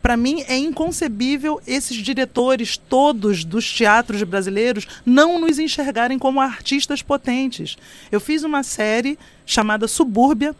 [0.03, 7.03] para mim é inconcebível esses diretores todos dos teatros brasileiros não nos enxergarem como artistas
[7.03, 7.79] potentes.
[8.11, 10.57] Eu fiz uma série chamada Subúrbia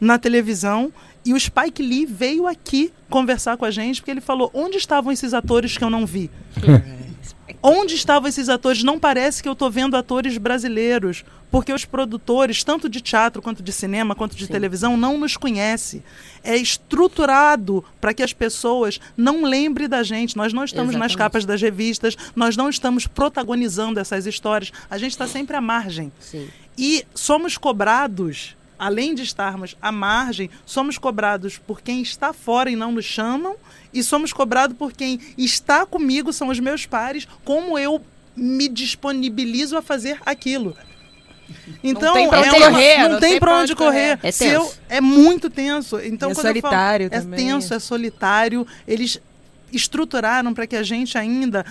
[0.00, 0.92] na televisão
[1.24, 5.12] e o Spike Lee veio aqui conversar com a gente porque ele falou: onde estavam
[5.12, 6.30] esses atores que eu não vi?
[7.62, 8.82] Onde estavam esses atores?
[8.82, 13.62] Não parece que eu estou vendo atores brasileiros, porque os produtores, tanto de teatro quanto
[13.62, 16.02] de cinema, quanto de televisão, não nos conhecem.
[16.44, 20.36] É estruturado para que as pessoas não lembrem da gente.
[20.36, 21.18] Nós não estamos nas Exatamente.
[21.18, 24.72] capas das revistas, nós não estamos protagonizando essas histórias.
[24.90, 26.12] A gente está sempre à margem.
[26.20, 26.48] Sim.
[26.78, 32.76] E somos cobrados, além de estarmos à margem, somos cobrados por quem está fora e
[32.76, 33.56] não nos chamam,
[33.92, 38.02] e somos cobrados por quem está comigo, são os meus pares, como eu
[38.36, 40.76] me disponibilizo a fazer aquilo.
[41.82, 44.18] Então, tem pra é onde uma- correr, não, não tem para onde correr.
[44.22, 44.54] É Se tenso.
[44.56, 45.98] eu- é muito tenso.
[46.00, 48.66] Então, é eu falo- solitário é tenso, é solitário.
[48.86, 49.20] Eles
[49.72, 51.64] estruturaram para que a gente ainda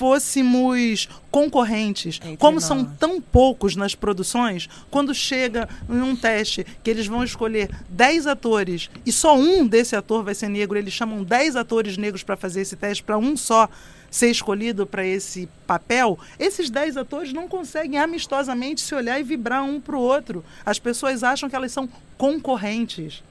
[0.00, 2.18] fôssemos concorrentes.
[2.22, 2.64] Entre Como nós.
[2.64, 8.26] são tão poucos nas produções, quando chega em um teste que eles vão escolher 10
[8.26, 12.34] atores e só um desse ator vai ser negro, eles chamam 10 atores negros para
[12.34, 13.68] fazer esse teste para um só
[14.10, 19.62] ser escolhido para esse papel, esses 10 atores não conseguem amistosamente se olhar e vibrar
[19.62, 20.42] um para o outro.
[20.64, 21.86] As pessoas acham que elas são
[22.16, 23.22] concorrentes.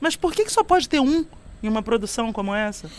[0.00, 1.24] Mas por que, que só pode ter um
[1.62, 2.90] em uma produção como essa?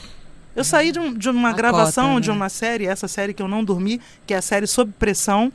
[0.55, 2.35] Eu saí de, um- de uma A gravação cota, de né?
[2.35, 5.51] uma série, essa série que eu não dormi, que é a série Sob Pressão,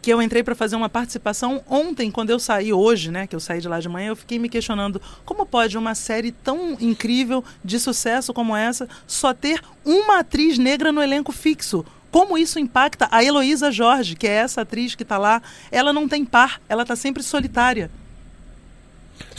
[0.00, 3.40] que eu entrei para fazer uma participação ontem, quando eu saí hoje, né, que eu
[3.40, 7.44] saí de lá de manhã, eu fiquei me questionando como pode uma série tão incrível,
[7.64, 11.84] de sucesso como essa, só ter uma atriz negra no elenco fixo?
[12.10, 15.40] Como isso impacta a Heloísa Jorge, que é essa atriz que está lá?
[15.70, 17.88] Ela não tem par, ela está sempre solitária.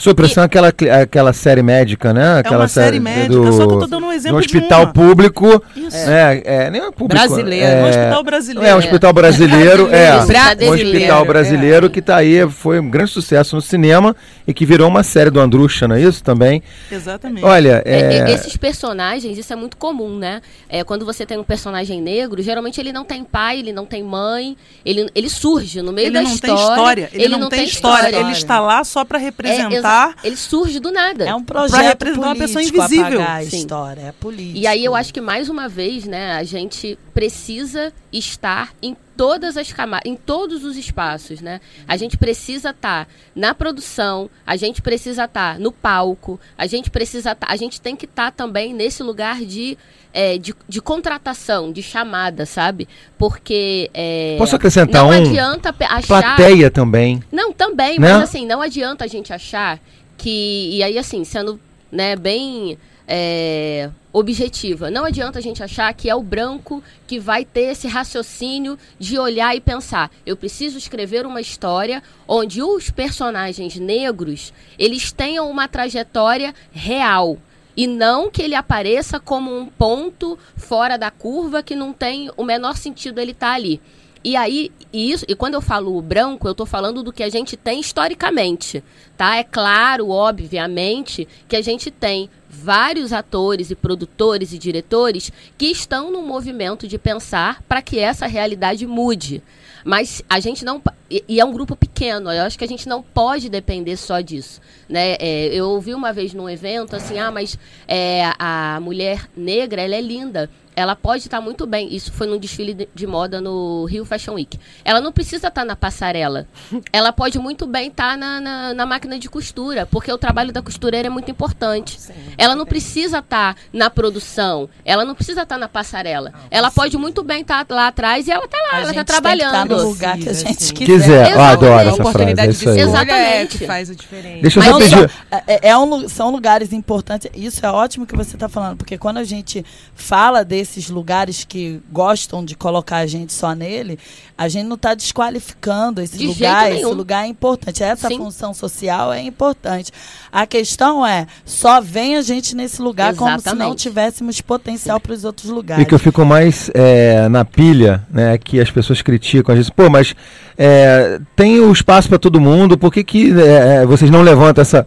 [0.04, 0.68] Sob pressão é aquela,
[1.00, 2.38] aquela série médica, né?
[2.40, 4.82] Aquela é uma série médica, só que eu tô dando um exemplo um de hospital
[4.82, 4.92] uma.
[4.92, 5.62] público.
[5.74, 5.96] Isso.
[5.96, 7.08] É, é, nem é público.
[7.08, 7.66] Brasileiro.
[7.66, 8.68] É, Um hospital brasileiro.
[8.68, 9.88] É, um hospital brasileiro.
[9.94, 10.74] é, um Brasileiro.
[10.74, 11.88] hospital brasileiro É.
[11.88, 14.14] que tá aí, foi um grande sucesso no cinema
[14.46, 16.62] e que virou uma série do Andrucha, não é isso também?
[16.92, 17.44] Exatamente.
[17.44, 20.42] Olha, É, é, é, esses personagens, isso é muito comum, né?
[20.68, 24.02] É, quando você tem um personagem negro, geralmente ele não tem pai, ele não tem
[24.02, 26.54] mãe, ele, ele surge no meio ele da não história.
[26.56, 27.10] tem história.
[27.14, 28.16] Ele, não, tem história.
[28.16, 29.93] Ele está lá só para É, representar.
[29.94, 31.24] Exa- ele surge do nada.
[31.24, 33.20] É um projeto representar uma pessoa político invisível.
[33.22, 33.56] apagar a Sim.
[33.58, 34.58] história, é político.
[34.58, 39.56] E aí eu acho que mais uma vez, né, a gente precisa estar em todas
[39.56, 41.60] as camadas, em todos os espaços, né?
[41.86, 47.30] A gente precisa estar na produção, a gente precisa estar no palco, a gente precisa
[47.32, 49.78] estar, a gente tem que estar também nesse lugar de,
[50.14, 52.88] é, de, de contratação, de chamada, sabe?
[53.18, 55.12] Porque é, Posso acrescentar não um?
[55.12, 57.20] adianta pe- achar plateia também.
[57.32, 58.12] não, também, Né?
[58.12, 59.80] mas assim, não adianta a gente achar
[60.16, 60.70] que.
[60.72, 66.14] E aí, assim, sendo né, bem é, objetiva, não adianta a gente achar que é
[66.14, 70.10] o branco que vai ter esse raciocínio de olhar e pensar.
[70.24, 77.36] Eu preciso escrever uma história onde os personagens negros eles tenham uma trajetória real.
[77.76, 82.44] E não que ele apareça como um ponto fora da curva que não tem o
[82.44, 83.80] menor sentido ele estar ali.
[84.24, 87.28] E aí, e isso, e quando eu falo branco, eu estou falando do que a
[87.28, 88.82] gente tem historicamente,
[89.18, 89.36] tá?
[89.36, 96.10] É claro, obviamente, que a gente tem vários atores e produtores e diretores que estão
[96.10, 99.42] no movimento de pensar para que essa realidade mude.
[99.84, 100.82] Mas a gente não.
[101.10, 104.60] E, é um grupo pequeno, eu acho que a gente não pode depender só disso.
[104.88, 105.16] Né?
[105.20, 109.94] É, eu ouvi uma vez num evento assim: ah, mas é, a mulher negra ela
[109.94, 110.50] é linda.
[110.76, 111.94] Ela pode estar muito bem.
[111.94, 114.58] Isso foi num desfile de, moda no Rio Fashion Week.
[114.84, 116.46] Ela não precisa estar na passarela.
[116.92, 120.62] ela pode muito bem estar na, na, na máquina de costura, porque o trabalho da
[120.62, 121.98] costureira é muito importante.
[122.36, 124.68] ela não precisa estar na produção.
[124.84, 126.32] Ela não precisa estar na passarela.
[126.50, 128.94] ela pode muito bem estar lá atrás e ela está lá, A ela está gente
[128.94, 129.76] tem que estar trabalhando.
[129.76, 130.84] no lugar que a gente quiser.
[130.84, 131.88] Quiser, eu adoro Exatamente.
[131.88, 131.98] essa frase.
[131.98, 132.80] É oportunidade isso de aí.
[132.80, 133.58] Exatamente.
[133.58, 134.42] que faz a diferença.
[134.42, 135.04] Deixa eu só só-
[135.46, 137.30] é, é um são lugares importantes.
[137.34, 141.80] Isso é ótimo que você está falando, porque quando a gente fala desses lugares que
[141.92, 143.98] gostam de colocar a gente só nele,
[144.36, 146.66] a gente não está desqualificando esse De lugar.
[146.70, 147.84] jeito Esse lugar é importante.
[147.84, 148.16] Essa Sim.
[148.16, 149.92] função social é importante.
[150.32, 153.82] A questão é, só vem a gente nesse lugar como se não Exatamente.
[153.82, 155.82] tivéssemos potencial para os outros lugares.
[155.84, 158.38] E que eu fico mais é, na pilha, né?
[158.38, 160.16] Que as pessoas criticam, às vezes, pô, mas
[160.56, 164.86] é, tem o espaço para todo mundo, por que, que é, vocês não levantam essa.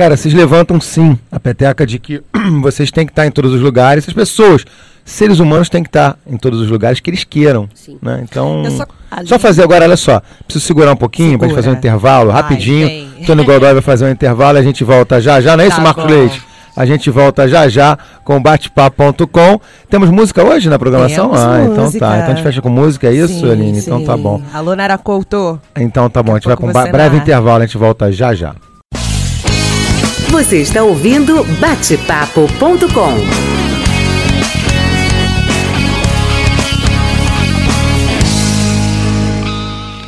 [0.00, 2.22] Cara, vocês levantam sim a peteca de que
[2.62, 4.64] vocês têm que estar em todos os lugares, as pessoas,
[5.04, 7.68] seres humanos têm que estar em todos os lugares que eles queiram.
[7.74, 7.98] Sim.
[8.00, 8.20] Né?
[8.22, 8.64] Então.
[8.70, 8.86] Só-
[9.26, 10.22] Só fazer agora, olha só.
[10.46, 12.86] Preciso segurar um pouquinho gente fazer um intervalo rapidinho.
[12.86, 13.08] vem.
[13.26, 15.54] Tony Godoy vai fazer um intervalo e a gente volta já já.
[15.54, 16.10] Não é isso, Tá Marcos bom.
[16.10, 16.42] Leite?
[16.74, 19.60] A gente volta já já com batepapo.com.
[19.90, 21.26] Temos música hoje na programação?
[21.28, 22.06] Temos ah, então música.
[22.06, 22.16] tá.
[22.16, 23.78] Então a gente fecha com música, é isso, Sim, Aline?
[23.78, 24.22] Então tá sim.
[24.22, 24.40] bom.
[24.54, 25.60] Alô, Nara Couto.
[25.76, 26.32] Então tá bom.
[26.32, 28.54] A gente vai com um breve intervalo, a gente volta já já.
[30.30, 33.50] Você está ouvindo batepapo.com.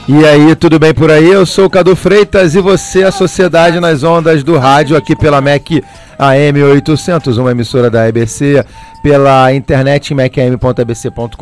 [0.09, 1.29] E aí, tudo bem por aí?
[1.29, 5.41] Eu sou o Cadu Freitas e você, a Sociedade nas Ondas do Rádio, aqui pela
[5.41, 5.83] MEC
[6.23, 8.65] AM 800, uma emissora da EBC,
[9.03, 11.37] pela internet mecam.abc.com.br,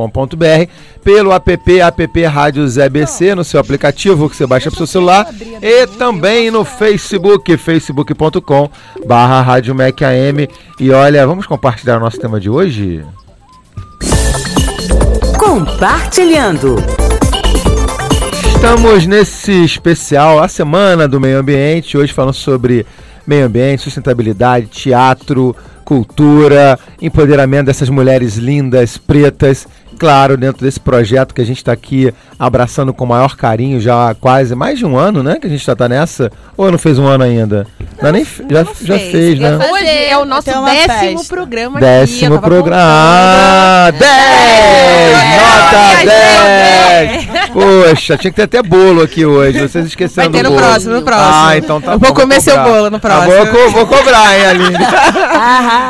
[1.04, 5.28] pelo app app Rádios EBC, no seu aplicativo que você baixa para o seu celular,
[5.60, 8.70] e também no Facebook, facebook.com
[9.06, 10.48] barra Rádio Mec AM.
[10.78, 13.04] E olha, vamos compartilhar o nosso tema de hoje?
[15.38, 16.76] Compartilhando.
[18.54, 22.86] Estamos nesse especial, a Semana do Meio Ambiente, hoje falando sobre
[23.26, 25.54] meio ambiente, sustentabilidade, teatro,
[25.84, 29.66] cultura, empoderamento dessas mulheres lindas, pretas,
[29.98, 34.10] claro, dentro desse projeto que a gente está aqui abraçando com o maior carinho já
[34.10, 35.36] há quase mais de um ano, né?
[35.40, 36.30] Que a gente já está nessa.
[36.56, 37.66] Ou não fez um ano ainda?
[38.00, 39.58] Não, nem fe- já, já fez, né?
[39.58, 39.72] Fazer.
[39.72, 40.66] Hoje é o nosso décimo
[41.18, 41.34] festa.
[41.34, 41.86] programa aqui.
[41.86, 42.76] Décimo programa.
[42.82, 44.08] Ah, contando.
[44.08, 45.16] 10!
[45.16, 47.29] Ai, Nota 10!
[47.52, 49.60] Poxa, tinha que ter até bolo aqui hoje.
[49.68, 50.62] Vocês esqueceram Vai ter no bolo.
[50.66, 51.30] próximo, no próximo.
[51.32, 52.06] Ah, então tá Eu bom.
[52.06, 52.70] vou comer seu cobrar.
[52.72, 53.32] bolo no Ah, próximo.
[53.34, 54.76] vou, co- vou cobrar, hein, Aline?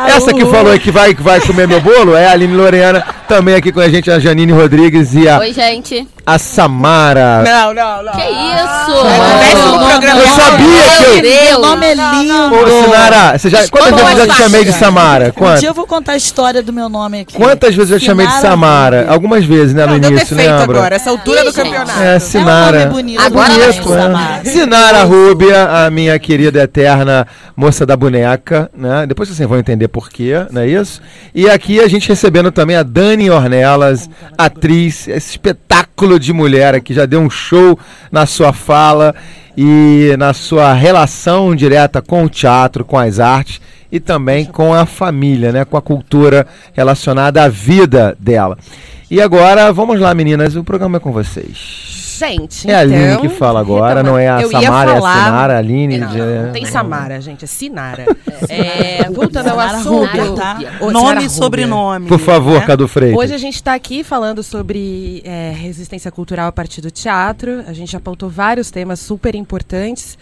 [0.09, 3.05] Essa que falou aí que vai, que vai comer meu bolo é a Aline Lorena.
[3.29, 6.07] Também aqui com a gente a Janine Rodrigues e a, Oi, gente.
[6.34, 7.42] A Samara.
[7.44, 8.12] Não, não, não.
[8.12, 9.04] Que isso?
[9.04, 10.20] no décimo Não, programa.
[10.20, 12.54] Eu sabia que eu- Meu nome é lindo.
[12.54, 15.28] Ô, Sinara, você já, quantas vezes eu já te chamei de Samara?
[15.28, 15.60] Um Quantas?
[15.60, 17.34] dia eu vou contar a história do meu nome aqui.
[17.34, 19.06] Quantas vezes eu já chamei de Samara?
[19.08, 20.78] Algumas vezes, né, no Não, deu início, defeito lembra?
[20.78, 21.64] agora, essa altura Ih, do gente.
[21.70, 22.00] campeonato.
[22.02, 22.76] É, Sinara.
[22.76, 23.22] É um nome bonito.
[23.22, 24.02] Agora bonito, vai, é.
[24.02, 24.44] Samara.
[24.44, 27.26] Sinara Rúbia, a minha querida eterna
[27.61, 29.05] moça da boneca, né?
[29.07, 31.03] Depois vocês vão entender por quê, não é isso?
[31.35, 36.94] E aqui a gente recebendo também a Dani Ornelas, atriz, esse espetáculo de mulher aqui,
[36.94, 37.79] já deu um show
[38.11, 39.14] na sua fala
[39.55, 43.61] e na sua relação direta com o teatro, com as artes
[43.92, 45.66] e também com a família, né?
[45.66, 48.57] Com a cultura relacionada à vida dela.
[49.11, 51.88] E agora, vamos lá, meninas, o programa é com vocês.
[52.20, 54.96] Gente, É a Aline então, que fala agora, não é a eu Samara, é a
[55.01, 55.96] falar- Sinara, a Aline.
[55.99, 58.05] Não, de- não tem Samara, gente, é Sinara.
[58.49, 60.35] É, voltando ao assunto.
[60.35, 60.59] Tá?
[60.81, 62.07] Ô, Nome e sobrenome.
[62.07, 62.66] Por favor, né?
[62.66, 63.18] Cadu Freitas.
[63.18, 67.62] Hoje a gente está aqui falando sobre é, resistência cultural a partir do teatro.
[67.66, 70.16] A gente já pautou vários temas super importantes.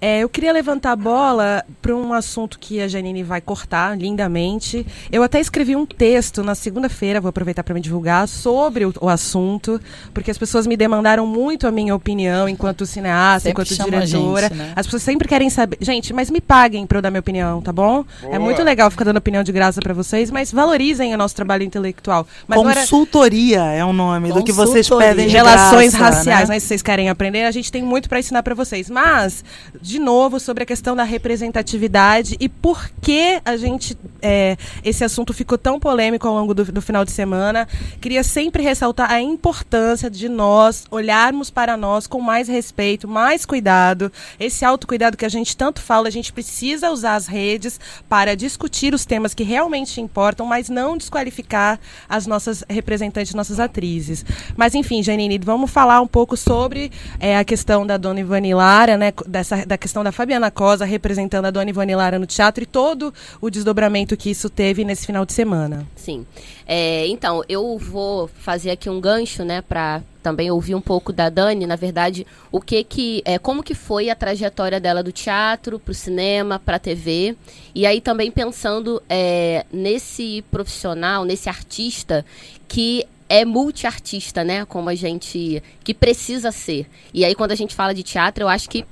[0.00, 4.86] É, eu queria levantar a bola para um assunto que a Janine vai cortar lindamente.
[5.10, 9.08] Eu até escrevi um texto na segunda-feira, vou aproveitar para me divulgar, sobre o, o
[9.08, 9.80] assunto,
[10.12, 14.48] porque as pessoas me demandaram muito a minha opinião enquanto cineasta, Sempre enquanto diretora.
[14.48, 14.72] gente, né?
[14.76, 15.78] As pessoas sempre querem saber.
[15.80, 18.04] Gente, mas me paguem para eu dar minha opinião, tá bom?
[18.30, 21.62] É muito legal ficar dando opinião de graça para vocês, mas valorizem o nosso trabalho
[21.62, 22.26] intelectual.
[22.46, 26.54] Mas era- Consultoria é o nome do que vocês pedem de relações graça, raciais, né?
[26.54, 28.90] mas se vocês querem aprender, a gente tem muito para ensinar para vocês.
[28.90, 29.44] Mas,
[29.86, 35.32] de novo, sobre a questão da representatividade e por que a gente é, esse assunto
[35.32, 37.68] ficou tão polêmico ao longo do, do final de semana.
[38.00, 44.10] Queria sempre ressaltar a importância de nós olharmos para nós com mais respeito, mais cuidado.
[44.40, 48.92] Esse autocuidado que a gente tanto fala, a gente precisa usar as redes para discutir
[48.92, 54.24] os temas que realmente importam, mas não desqualificar as nossas representantes, nossas atrizes.
[54.56, 58.96] Mas enfim, Janine, vamos falar um pouco sobre é, a questão da Dona Ivani Lara,
[58.96, 62.64] né, dessa, da da questão da Fabiana Cosa representando a Dona Ivone Lara no teatro
[62.64, 65.86] e todo o desdobramento que isso teve nesse final de semana.
[65.94, 66.26] Sim.
[66.66, 71.28] É, então, eu vou fazer aqui um gancho, né, para também ouvir um pouco da
[71.28, 75.78] Dani, na verdade, o que que, é, como que foi a trajetória dela do teatro
[75.78, 77.36] para o cinema, para a TV,
[77.74, 82.24] e aí também pensando é, nesse profissional, nesse artista
[82.66, 84.64] que é multiartista, né?
[84.64, 85.62] Como a gente.
[85.82, 86.86] que precisa ser.
[87.12, 88.84] E aí, quando a gente fala de teatro, eu acho que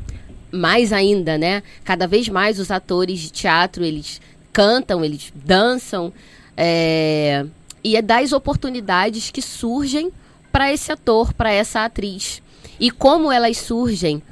[0.55, 1.63] mais ainda, né?
[1.85, 4.21] Cada vez mais os atores de teatro, eles
[4.53, 6.13] cantam, eles dançam.
[6.57, 7.45] É...
[7.83, 10.11] E é das oportunidades que surgem
[10.51, 12.43] para esse ator, para essa atriz.
[12.79, 14.23] E como elas surgem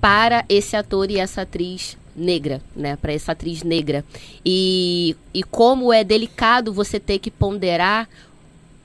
[0.00, 4.04] para esse ator e essa atriz negra, né, para essa atriz negra.
[4.44, 8.08] E, e como é delicado você ter que ponderar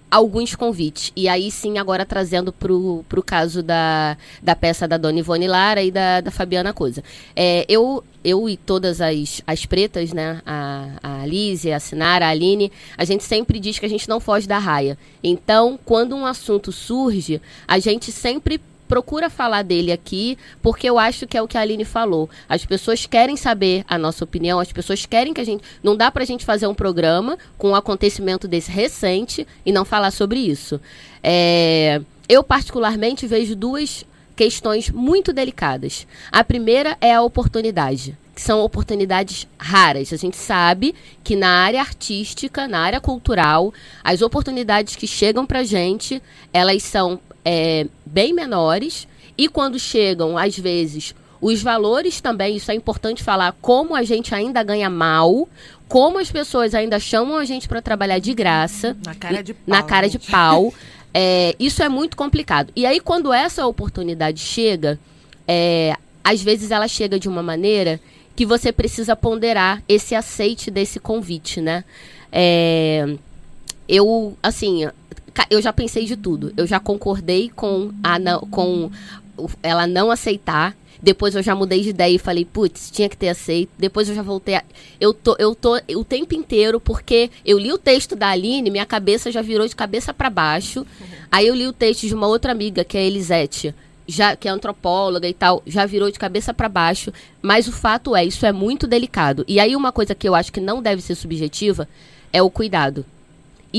[0.09, 1.11] alguns convites.
[1.15, 5.83] E aí sim, agora trazendo para o caso da, da peça da Dona Ivone Lara
[5.83, 7.03] e da, da Fabiana Coisa.
[7.35, 12.29] É, eu, eu e todas as, as pretas, né, a, a Alice, a Sinara, a
[12.29, 14.97] Aline, a gente sempre diz que a gente não foge da raia.
[15.23, 21.27] Então, quando um assunto surge, a gente sempre procura falar dele aqui, porque eu acho
[21.27, 22.29] que é o que a Aline falou.
[22.47, 25.63] As pessoas querem saber a nossa opinião, as pessoas querem que a gente.
[25.83, 30.11] Não dá pra gente fazer um programa com um acontecimento desse recente e não falar
[30.11, 30.79] sobre isso.
[31.23, 36.07] É, eu, particularmente, vejo duas questões muito delicadas.
[36.31, 40.13] A primeira é a oportunidade, que são oportunidades raras.
[40.13, 43.73] A gente sabe que na área artística, na área cultural,
[44.03, 46.21] as oportunidades que chegam pra gente,
[46.53, 47.19] elas são
[47.49, 53.55] é, bem menores e quando chegam, às vezes, os valores também, isso é importante falar,
[53.61, 55.47] como a gente ainda ganha mal,
[55.87, 58.97] como as pessoas ainda chamam a gente para trabalhar de graça.
[59.05, 59.63] Na cara de pau.
[59.65, 60.73] Na cara de pau.
[61.19, 62.71] É, isso é muito complicado.
[62.75, 64.99] E aí, quando essa oportunidade chega,
[65.47, 67.99] é, às vezes ela chega de uma maneira
[68.35, 71.83] que você precisa ponderar esse aceite desse convite, né?
[72.31, 73.15] É,
[73.87, 74.87] eu, assim,
[75.49, 76.53] eu já pensei de tudo.
[76.57, 78.17] Eu já concordei com, a
[78.49, 78.89] com
[79.61, 80.75] ela não aceitar.
[81.01, 83.69] Depois eu já mudei de ideia e falei, putz, tinha que ter aceito.
[83.77, 84.55] Depois eu já voltei.
[84.55, 84.63] A...
[84.99, 88.85] Eu tô, eu tô o tempo inteiro, porque eu li o texto da Aline, minha
[88.85, 90.85] cabeça já virou de cabeça para baixo.
[91.31, 93.75] Aí eu li o texto de uma outra amiga, que é a Elisete,
[94.07, 97.13] já, que é antropóloga e tal, já virou de cabeça para baixo.
[97.41, 99.45] Mas o fato é, isso é muito delicado.
[99.47, 101.87] E aí uma coisa que eu acho que não deve ser subjetiva
[102.33, 103.05] é o cuidado.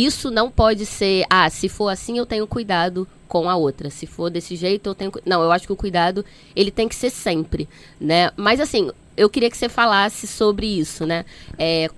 [0.05, 3.91] Isso não pode ser, ah, se for assim eu tenho cuidado com a outra.
[3.91, 6.25] Se for desse jeito eu tenho, não, eu acho que o cuidado
[6.55, 7.69] ele tem que ser sempre,
[8.01, 8.31] né?
[8.37, 11.25] Mas assim, eu queria que você falasse sobre isso, né?
[11.59, 11.91] É,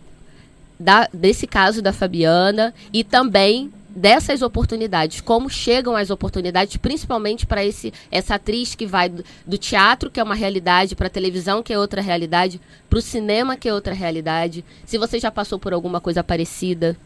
[0.78, 7.62] da, desse caso da Fabiana e também dessas oportunidades, como chegam as oportunidades, principalmente para
[7.62, 11.62] esse essa atriz que vai do, do teatro, que é uma realidade, para a televisão,
[11.62, 14.64] que é outra realidade, para o cinema, que é outra realidade.
[14.86, 16.96] Se você já passou por alguma coisa parecida.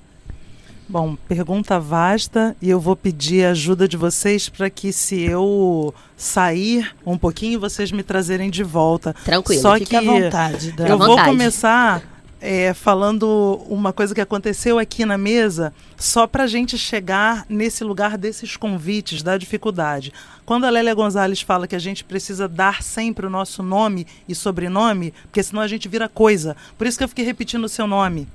[0.88, 5.94] Bom, pergunta vasta e eu vou pedir a ajuda de vocês para que se eu
[6.16, 9.14] sair um pouquinho, vocês me trazerem de volta.
[9.24, 10.74] Tranquilo, Só que à vontade.
[10.78, 12.02] Eu vou começar
[12.44, 17.82] é, falando uma coisa que aconteceu aqui na mesa, só para a gente chegar nesse
[17.82, 20.12] lugar desses convites, da dificuldade.
[20.44, 24.34] Quando a Lélia Gonzalez fala que a gente precisa dar sempre o nosso nome e
[24.34, 26.54] sobrenome, porque senão a gente vira coisa.
[26.76, 28.28] Por isso que eu fiquei repetindo o seu nome.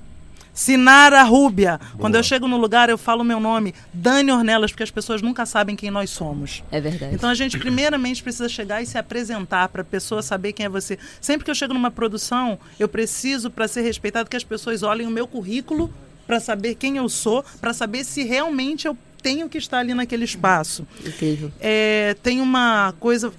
[0.52, 1.80] Sinara Rúbia.
[1.98, 5.22] Quando eu chego no lugar, eu falo o meu nome, Dani Ornelas, porque as pessoas
[5.22, 6.62] nunca sabem quem nós somos.
[6.70, 7.14] É verdade.
[7.14, 10.68] Então a gente primeiramente precisa chegar e se apresentar para a pessoa saber quem é
[10.68, 10.98] você.
[11.20, 15.06] Sempre que eu chego numa produção, eu preciso para ser respeitado que as pessoas olhem
[15.06, 15.92] o meu currículo
[16.26, 20.24] para saber quem eu sou, para saber se realmente eu tenho que estar ali naquele
[20.24, 20.86] espaço.
[21.04, 21.50] Incrível.
[21.60, 23.32] É, tem uma coisa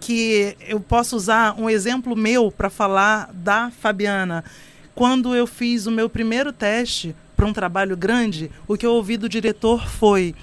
[0.00, 4.44] que eu posso usar um exemplo meu para falar da Fabiana.
[4.96, 9.16] Quando eu fiz o meu primeiro teste para um trabalho grande, o que eu ouvi
[9.18, 10.34] do diretor foi: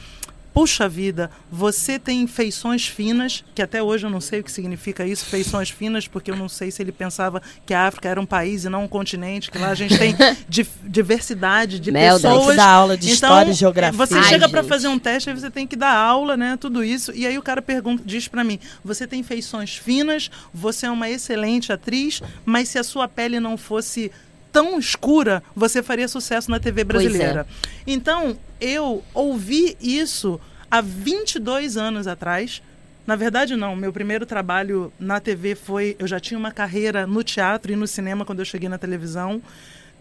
[0.53, 5.03] Puxa vida, você tem feições finas, que até hoje eu não sei o que significa
[5.03, 8.25] isso, feições finas, porque eu não sei se ele pensava que a África era um
[8.27, 10.15] país e não um continente, que lá a gente tem
[10.47, 12.51] di- diversidade de Mel, Tem pessoas.
[12.51, 13.97] que dar aula de Então, história e geografia.
[13.97, 16.55] Você Ai, chega para fazer um teste, aí você tem que dar aula, né?
[16.61, 17.11] Tudo isso.
[17.15, 21.09] E aí o cara pergunta, diz para mim: você tem feições finas, você é uma
[21.09, 24.11] excelente atriz, mas se a sua pele não fosse
[24.53, 26.83] tão escura, você faria sucesso na TV é.
[26.83, 27.47] brasileira.
[27.85, 30.39] Então, eu ouvi isso
[30.69, 32.61] há 22 anos atrás.
[33.05, 33.75] Na verdade, não.
[33.75, 35.95] Meu primeiro trabalho na TV foi.
[35.99, 39.41] Eu já tinha uma carreira no teatro e no cinema quando eu cheguei na televisão.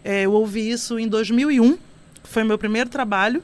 [0.03, 1.77] É, eu ouvi isso em 2001.
[2.23, 3.43] Foi meu primeiro trabalho.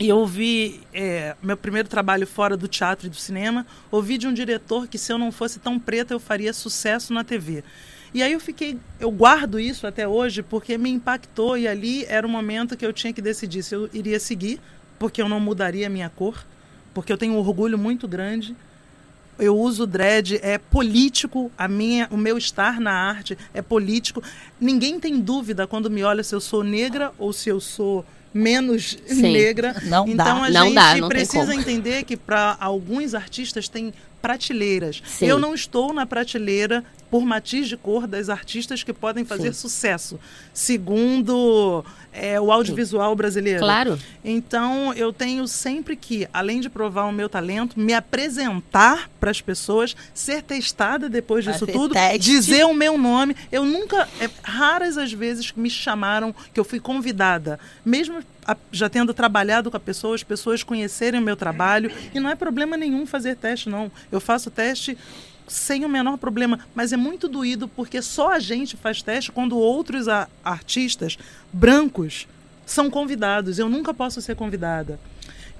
[0.00, 4.28] E eu ouvi é, meu primeiro trabalho fora do teatro e do cinema, ouvi de
[4.28, 7.64] um diretor que se eu não fosse tão preta eu faria sucesso na TV.
[8.12, 12.26] E aí eu fiquei, eu guardo isso até hoje porque me impactou e ali era
[12.26, 14.60] o momento que eu tinha que decidir se eu iria seguir,
[14.98, 16.44] porque eu não mudaria a minha cor,
[16.94, 18.56] porque eu tenho um orgulho muito grande.
[19.38, 24.20] Eu uso dread, é político, a minha, o meu estar na arte é político.
[24.60, 28.04] Ninguém tem dúvida quando me olha se eu sou negra ou se eu sou
[28.34, 29.32] menos Sim.
[29.32, 29.80] negra.
[29.84, 30.44] Não então dá.
[30.46, 35.02] a Não gente dá, não precisa entender que para alguns artistas tem prateleiras.
[35.06, 35.26] Sim.
[35.26, 39.60] Eu não estou na prateleira por matiz de cor das artistas que podem fazer Sim.
[39.60, 40.20] sucesso,
[40.52, 43.60] segundo é, o audiovisual brasileiro.
[43.60, 43.98] Claro.
[44.22, 49.40] Então, eu tenho sempre que, além de provar o meu talento, me apresentar para as
[49.40, 52.18] pessoas, ser testada depois disso tudo, teste.
[52.18, 53.34] dizer o meu nome.
[53.50, 58.22] Eu nunca, é, raras as vezes que me chamaram, que eu fui convidada, mesmo
[58.70, 62.34] já tendo trabalhado com a pessoa, as pessoas conhecerem o meu trabalho, e não é
[62.34, 63.90] problema nenhum fazer teste, não.
[64.10, 64.96] Eu faço teste
[65.46, 69.56] sem o menor problema, mas é muito doído porque só a gente faz teste quando
[69.56, 70.06] outros
[70.44, 71.18] artistas
[71.52, 72.28] brancos
[72.66, 73.58] são convidados.
[73.58, 75.00] Eu nunca posso ser convidada.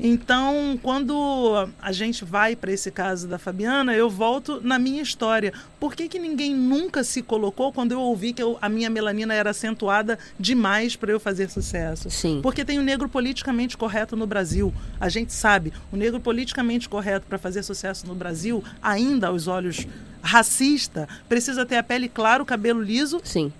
[0.01, 5.53] Então, quando a gente vai para esse caso da Fabiana, eu volto na minha história.
[5.81, 9.35] Por que, que ninguém nunca se colocou quando eu ouvi que eu- a minha melanina
[9.35, 12.11] era acentuada demais para eu fazer sucesso?
[12.11, 12.41] Sim.
[12.43, 14.73] Porque tem o negro politicamente correto no Brasil.
[15.01, 19.87] A gente sabe, o negro politicamente correto para fazer sucesso no Brasil, ainda aos olhos
[20.23, 23.53] racista, precisa ter a pele clara, o cabelo liso, Sim.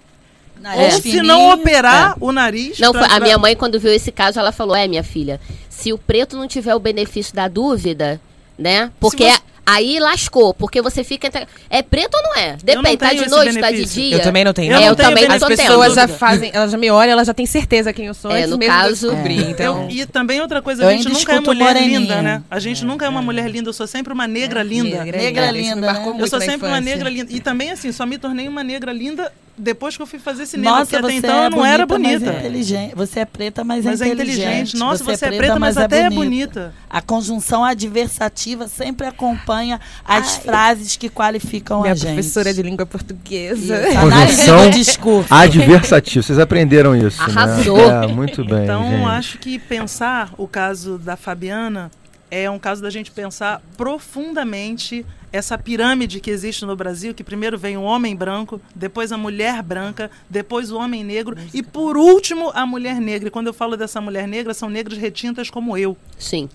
[0.61, 1.25] Nariz ou se fininho.
[1.25, 2.81] não operar o nariz.
[2.81, 2.85] É.
[2.85, 5.41] Não, pra- a pra- minha mãe, quando viu esse caso, ela falou: É, minha filha,
[5.69, 8.21] se o preto não tiver o benefício da dúvida,
[8.59, 8.91] né?
[8.99, 9.41] Porque você-
[9.71, 11.27] aí lascou, porque você fica.
[11.29, 12.57] entre- É preto ou não é?
[12.65, 14.03] Depende, tá tenho de noite, tá de benefício.
[14.03, 14.17] dia.
[14.17, 14.73] Eu também não tenho.
[14.73, 16.91] Eu É, não eu tenho também não As tô pessoas já fazem, elas já me
[16.91, 19.43] olham, elas já têm certeza quem eu sou É, no mesmo caso- eu descobrir.
[19.43, 21.99] Eu- Então, e também outra coisa, Eu a gente nunca é mulher moreninha.
[22.01, 22.43] linda, né?
[22.51, 25.05] A gente nunca é uma mulher linda, eu sou sempre uma negra linda.
[25.05, 26.23] Negra isso me linda, marcou né?
[26.23, 27.31] Eu sou sempre uma negra linda.
[27.33, 30.79] E também, assim, só me tornei uma negra linda depois que eu fui fazer cinema.
[30.79, 32.37] Nossa, porque até você então é eu não era bonita, mas bonita.
[32.37, 32.95] é inteligente.
[32.95, 34.39] Você é preta, mas, Mas é é inteligente.
[34.41, 34.77] inteligente.
[34.77, 36.73] Nossa, você é preta, mas até é bonita.
[36.89, 42.15] A conjunção adversativa sempre acompanha as frases que qualificam minha a gente.
[42.15, 43.89] professora de língua portuguesa.
[43.89, 45.35] Isso, Conjunção discurso.
[45.35, 46.23] Adversativo.
[46.23, 47.77] Vocês aprenderam isso, Arrasou.
[47.77, 48.05] né?
[48.05, 49.05] É, muito bem, Então, gente.
[49.05, 51.91] acho que pensar o caso da Fabiana
[52.31, 57.59] é um caso da gente pensar profundamente essa pirâmide que existe no Brasil, que primeiro
[57.59, 62.51] vem o homem branco, depois a mulher branca, depois o homem negro e por último
[62.55, 63.29] a mulher negra.
[63.29, 66.49] E quando eu falo dessa mulher negra, são negras retintas como eu, Sim.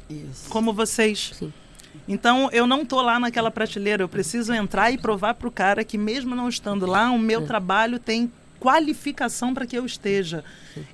[0.49, 1.33] como vocês.
[1.37, 1.53] Sim.
[2.07, 5.83] Então eu não tô lá naquela prateleira, eu preciso entrar e provar para o cara
[5.83, 8.31] que mesmo não estando lá, o meu trabalho tem
[8.63, 10.41] qualificação para que eu esteja.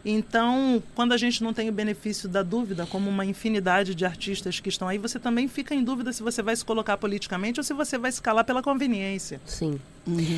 [0.03, 4.59] Então, quando a gente não tem o benefício da dúvida, como uma infinidade de artistas
[4.59, 7.63] que estão aí, você também fica em dúvida se você vai se colocar politicamente ou
[7.63, 9.39] se você vai se calar pela conveniência.
[9.45, 9.79] Sim.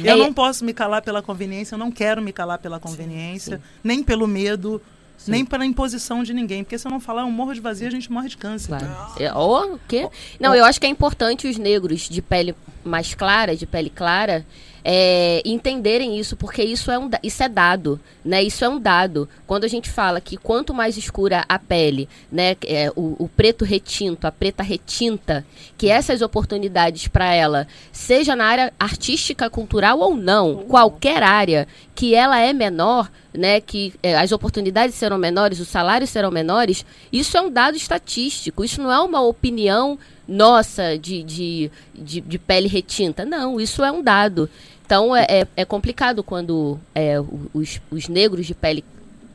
[0.03, 3.61] Eu É, não posso me calar pela conveniência, eu não quero me calar pela conveniência,
[3.81, 4.81] nem pelo medo,
[5.25, 6.65] nem pela imposição de ninguém.
[6.65, 8.67] Porque se eu não falar um morro de vazio, a gente morre de câncer.
[8.67, 9.13] Claro.
[9.17, 10.09] É, ó, o quê?
[10.37, 12.53] Não, eu acho que é importante os negros de pele
[12.83, 14.45] mais clara, de pele clara,
[14.83, 18.41] é, entenderem isso, porque isso é, um, isso é dado, né?
[18.41, 19.27] Isso é um dado.
[19.45, 22.55] Quando a gente fala que quanto mais escura a pele, né?
[22.65, 25.45] é, o, o preto retinto, a preta retinta,
[25.77, 31.67] que essas oportunidades para ela, seja na área artística, cultural ou não, qualquer área,
[32.01, 33.61] que ela é menor, né?
[33.61, 36.83] Que é, as oportunidades serão menores, os salários serão menores,
[37.13, 42.39] isso é um dado estatístico, isso não é uma opinião nossa de, de, de, de
[42.39, 43.23] pele retinta.
[43.23, 44.49] Não, isso é um dado.
[44.83, 47.17] Então é, é, é complicado quando é,
[47.53, 48.83] os, os negros de pele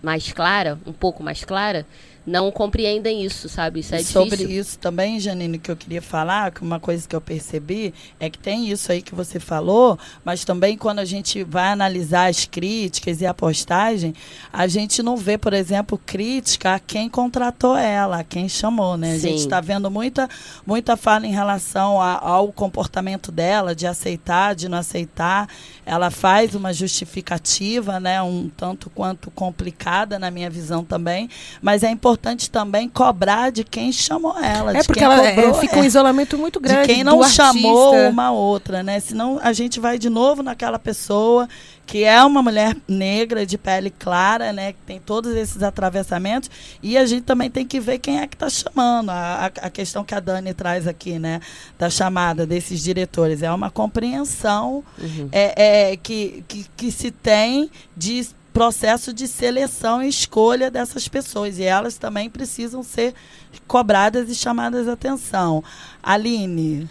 [0.03, 1.87] mais clara, um pouco mais clara,
[2.27, 3.81] não compreendem isso, sabe?
[3.81, 4.61] Isso é E sobre difícil.
[4.61, 8.39] isso também, Janine, que eu queria falar, que uma coisa que eu percebi é que
[8.39, 13.21] tem isso aí que você falou, mas também quando a gente vai analisar as críticas
[13.21, 14.13] e a postagem,
[14.53, 19.13] a gente não vê, por exemplo, crítica a quem contratou ela, a quem chamou, né?
[19.13, 20.29] A gente está vendo muita,
[20.67, 25.49] muita fala em relação a- ao comportamento dela, de aceitar, de não aceitar.
[25.85, 28.21] Ela faz uma justificativa, né?
[28.21, 31.29] Um tanto quanto complicada na minha visão também,
[31.63, 32.16] mas é importante
[32.51, 34.77] também cobrar de quem chamou ela.
[34.77, 36.87] É de porque ela é, cobrou, fica é, um isolamento muito de grande.
[36.95, 38.11] quem não chamou artista.
[38.11, 38.99] uma outra, né?
[39.01, 41.49] Senão a gente vai de novo naquela pessoa
[41.87, 44.73] que é uma mulher negra de pele clara, né?
[44.73, 46.51] Que tem todos esses atravessamentos.
[46.83, 49.11] E a gente também tem que ver quem é que está chamando.
[49.11, 51.41] A, a, a questão que a Dani traz aqui, né?
[51.79, 53.41] Da chamada desses diretores.
[53.43, 55.29] É uma compreensão Uhum.
[55.31, 61.59] é, é, que, que, que se tem de processo de seleção e escolha dessas pessoas.
[61.59, 63.13] E elas também precisam ser
[63.67, 65.63] cobradas e chamadas a atenção.
[66.03, 66.89] Aline.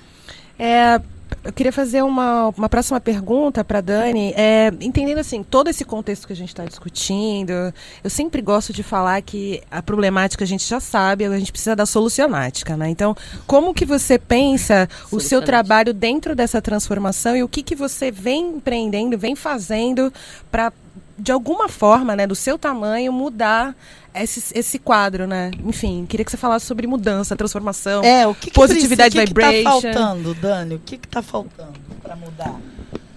[0.60, 1.02] É,
[1.44, 6.28] eu queria fazer uma, uma próxima pergunta para Dani, é, entendendo assim todo esse contexto
[6.28, 7.74] que a gente está discutindo.
[8.04, 11.76] Eu sempre gosto de falar que a problemática a gente já sabe, a gente precisa
[11.76, 12.90] da solucionática, né?
[12.90, 17.74] Então, como que você pensa o seu trabalho dentro dessa transformação e o que que
[17.74, 20.14] você vem empreendendo, vem fazendo
[20.52, 20.72] para
[21.18, 23.76] de alguma forma, né, do seu tamanho, mudar
[24.14, 25.52] esse, esse quadro, né?
[25.66, 29.28] Enfim, queria que você falasse sobre mudança, transformação, É, o que, que positividade precisa, o
[29.28, 29.82] que que vibration.
[29.82, 30.76] tá faltando, Dani?
[30.76, 32.56] O que que tá faltando para mudar?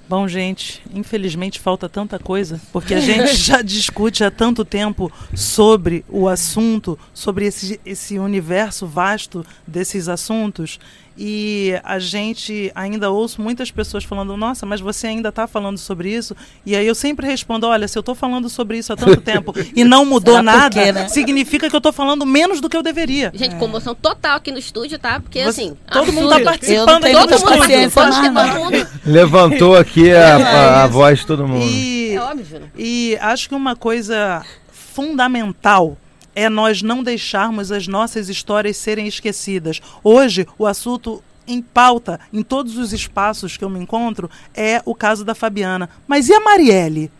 [0.08, 6.02] Bom, gente, infelizmente falta tanta coisa, porque a gente já discute há tanto tempo sobre
[6.08, 10.80] o assunto, sobre esse, esse universo vasto desses assuntos,
[11.20, 16.14] e a gente ainda ouço muitas pessoas falando: Nossa, mas você ainda está falando sobre
[16.14, 16.36] isso?
[16.64, 19.52] E aí eu sempre respondo: Olha, se eu estou falando sobre isso há tanto tempo
[19.74, 21.08] e não mudou nada, quê, né?
[21.08, 23.32] significa que eu estou falando menos do que eu deveria.
[23.34, 25.18] Gente, comoção total aqui no estúdio, tá?
[25.18, 25.76] Porque Você- assim.
[25.90, 26.44] todo mundo absurdo.
[26.44, 28.88] tá participando Eu não tenho aí Todo do muita mundo paciência participando, todo mundo.
[29.04, 31.64] Levantou aqui a, a- a voz de todo mundo.
[31.64, 32.60] E, É óbvio.
[32.60, 32.66] né?
[32.78, 35.96] E acho que uma coisa fundamental
[36.38, 39.80] é nós não deixarmos as nossas histórias serem esquecidas.
[40.04, 44.94] Hoje, o assunto em pauta, em todos os espaços que eu me encontro, é o
[44.94, 45.90] caso da Fabiana.
[46.06, 47.10] Mas e a Marielle?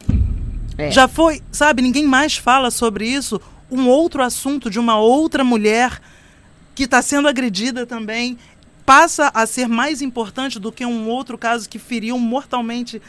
[0.76, 0.92] É.
[0.92, 3.40] Já foi, sabe, ninguém mais fala sobre isso.
[3.68, 6.00] Um outro assunto de uma outra mulher
[6.76, 8.38] que está sendo agredida também
[8.86, 13.02] passa a ser mais importante do que um outro caso que feriu mortalmente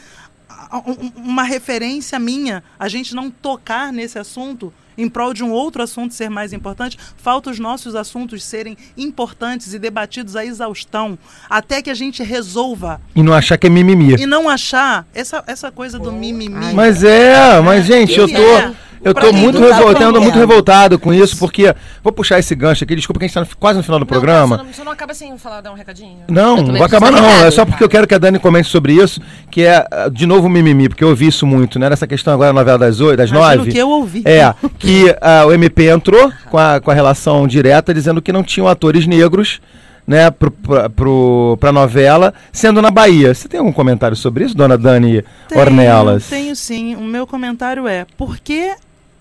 [0.84, 2.64] um- uma referência minha.
[2.78, 4.72] A gente não tocar nesse assunto
[5.02, 9.72] em prol de um outro assunto ser mais importante, falta os nossos assuntos serem importantes
[9.74, 14.14] e debatidos à exaustão, até que a gente resolva E não achar que é mimimi.
[14.14, 16.72] e não achar essa, essa coisa do mimimi.
[16.74, 18.74] Mas é, mas gente, eu tô, É.
[19.02, 20.20] eu quem muito não tá revoltado, aprendendo.
[20.22, 23.40] muito revoltado com isso, porque vou puxar esse gancho aqui, desculpa que a gente tá
[23.40, 24.58] no- quase no final do programa.
[24.58, 26.18] Não, você não acaba sem falar, dar um recadinho?
[26.28, 27.24] Não, não vai acabar não.
[27.44, 29.20] É só porque eu quero que a Dani comente sobre isso,
[29.50, 31.88] que é, ah, de novo, mimimi, porque eu ouvi isso muito, né?
[31.88, 33.72] Nessa questão agora, na novela das oito, das Imagino nove.
[33.72, 34.22] que eu ouvi.
[34.24, 38.42] É, que ah, o MP entrou com a, com a relação direta, dizendo que não
[38.42, 39.60] tinham atores negros,
[40.06, 43.32] né, pro, pra, pro, pra novela, sendo na Bahia.
[43.32, 46.26] Você tem algum comentário sobre isso, dona Dani Tenho, Ornelas?
[46.28, 46.96] Tenho sim.
[46.96, 48.72] O meu comentário é: por que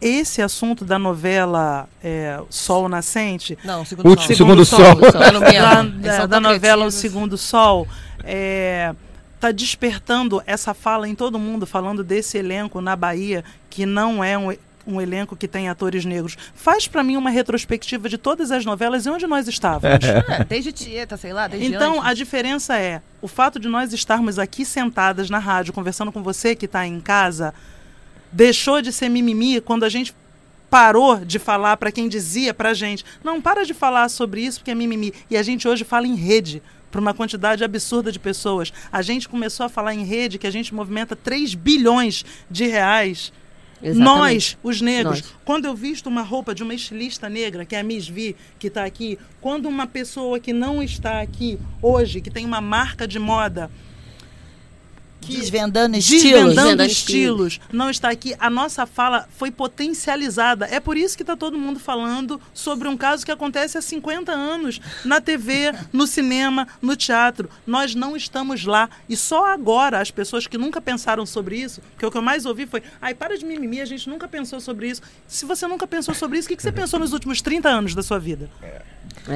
[0.01, 4.35] esse assunto da novela é, Sol Nascente, Não, segundo Último- sol.
[4.35, 4.95] segundo sol.
[4.95, 6.01] Pelo menos.
[6.01, 6.91] da, da- da novela O.
[6.91, 7.87] Segundo Sol,
[8.23, 8.93] é,
[9.39, 14.37] tá despertando essa fala em todo mundo, falando desse elenco na Bahia, que não é
[14.37, 14.53] um,
[14.87, 16.37] um elenco que tem atores negros.
[16.55, 20.05] Faz pra mim uma retrospectiva de todas as novelas e onde nós estávamos.
[20.05, 22.05] É, desde Tieta, sei lá, desde Então, antes.
[22.05, 26.55] a diferença é o fato de nós estarmos aqui sentadas na rádio, conversando com você
[26.55, 27.53] que está em casa,
[28.31, 30.13] deixou de ser mimimi quando a gente
[30.69, 34.71] parou de falar para quem dizia pra gente, não, para de falar sobre isso porque
[34.71, 35.13] é mimimi.
[35.29, 36.61] E a gente hoje fala em rede
[36.91, 38.71] para uma quantidade absurda de pessoas.
[38.91, 43.31] A gente começou a falar em rede que a gente movimenta 3 bilhões de reais.
[43.81, 44.03] Exatamente.
[44.03, 45.33] Nós, os negros, Nós.
[45.45, 48.67] quando eu visto uma roupa de uma estilista negra, que é a Miss Vi, que
[48.67, 53.17] está aqui, quando uma pessoa que não está aqui hoje, que tem uma marca de
[53.17, 53.71] moda,
[55.27, 56.23] Desvendando estilos.
[56.23, 60.65] desvendando Desvendando estilos, não está aqui, a nossa fala foi potencializada.
[60.65, 64.31] É por isso que está todo mundo falando sobre um caso que acontece há 50
[64.31, 67.49] anos na TV, no cinema, no teatro.
[67.65, 68.89] Nós não estamos lá.
[69.07, 72.45] E só agora as pessoas que nunca pensaram sobre isso, porque o que eu mais
[72.45, 75.01] ouvi foi: ai, para de mimimi, a gente nunca pensou sobre isso.
[75.27, 77.95] Se você nunca pensou sobre isso, o que que você pensou nos últimos 30 anos
[77.95, 78.49] da sua vida?
[78.61, 78.81] É.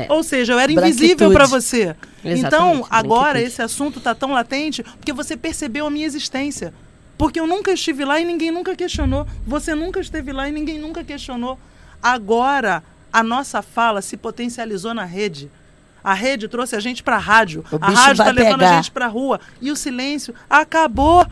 [0.09, 1.95] Ou seja, eu era invisível para você.
[2.25, 3.47] Exatamente, Então, agora branquitude.
[3.47, 6.73] esse assunto está tão latente porque você percebeu a minha existência.
[7.17, 9.27] Porque eu nunca estive lá e ninguém nunca questionou.
[9.45, 11.59] Você nunca esteve lá e ninguém nunca questionou.
[12.01, 15.49] Agora, a nossa fala se potencializou na rede.
[16.03, 17.63] A rede trouxe a gente para a rádio.
[17.71, 18.71] O a rádio está levando pegar.
[18.71, 19.39] a gente para a rua.
[19.61, 21.25] E o silêncio acabou.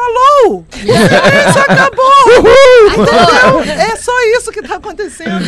[0.00, 0.58] Alô?
[0.60, 2.04] O silêncio acabou!
[2.88, 3.74] Entendeu?
[3.74, 5.40] É só isso que está acontecendo.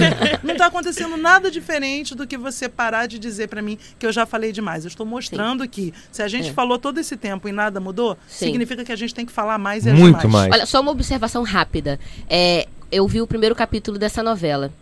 [0.43, 4.13] Não está acontecendo nada diferente do que você parar de dizer para mim que eu
[4.13, 4.85] já falei demais.
[4.85, 6.53] Eu estou mostrando que se a gente É.
[6.53, 8.47] falou todo esse tempo e nada mudou, Sim.
[8.47, 10.53] significa que a gente tem que falar mais e agir Muito mais.
[10.53, 11.99] Olha, só uma observação rápida.
[12.29, 14.73] É, eu vi o primeiro capítulo dessa novela.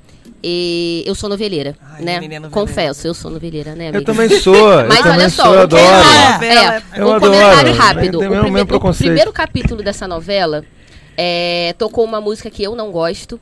[0.43, 2.15] E eu sou noveleira, Ai, né?
[2.17, 2.49] noveleira.
[2.51, 3.99] Confesso, eu sou noveleira, né, amiga?
[3.99, 5.83] Eu também sou, eu Mas também olha sou, só, eu o adoro.
[6.33, 7.33] Novela é, Eu um adoro.
[7.33, 8.15] comentário rápido.
[8.17, 10.65] O, prime- o primeiro capítulo dessa novela
[11.17, 13.41] é, tocou uma música que eu não gosto.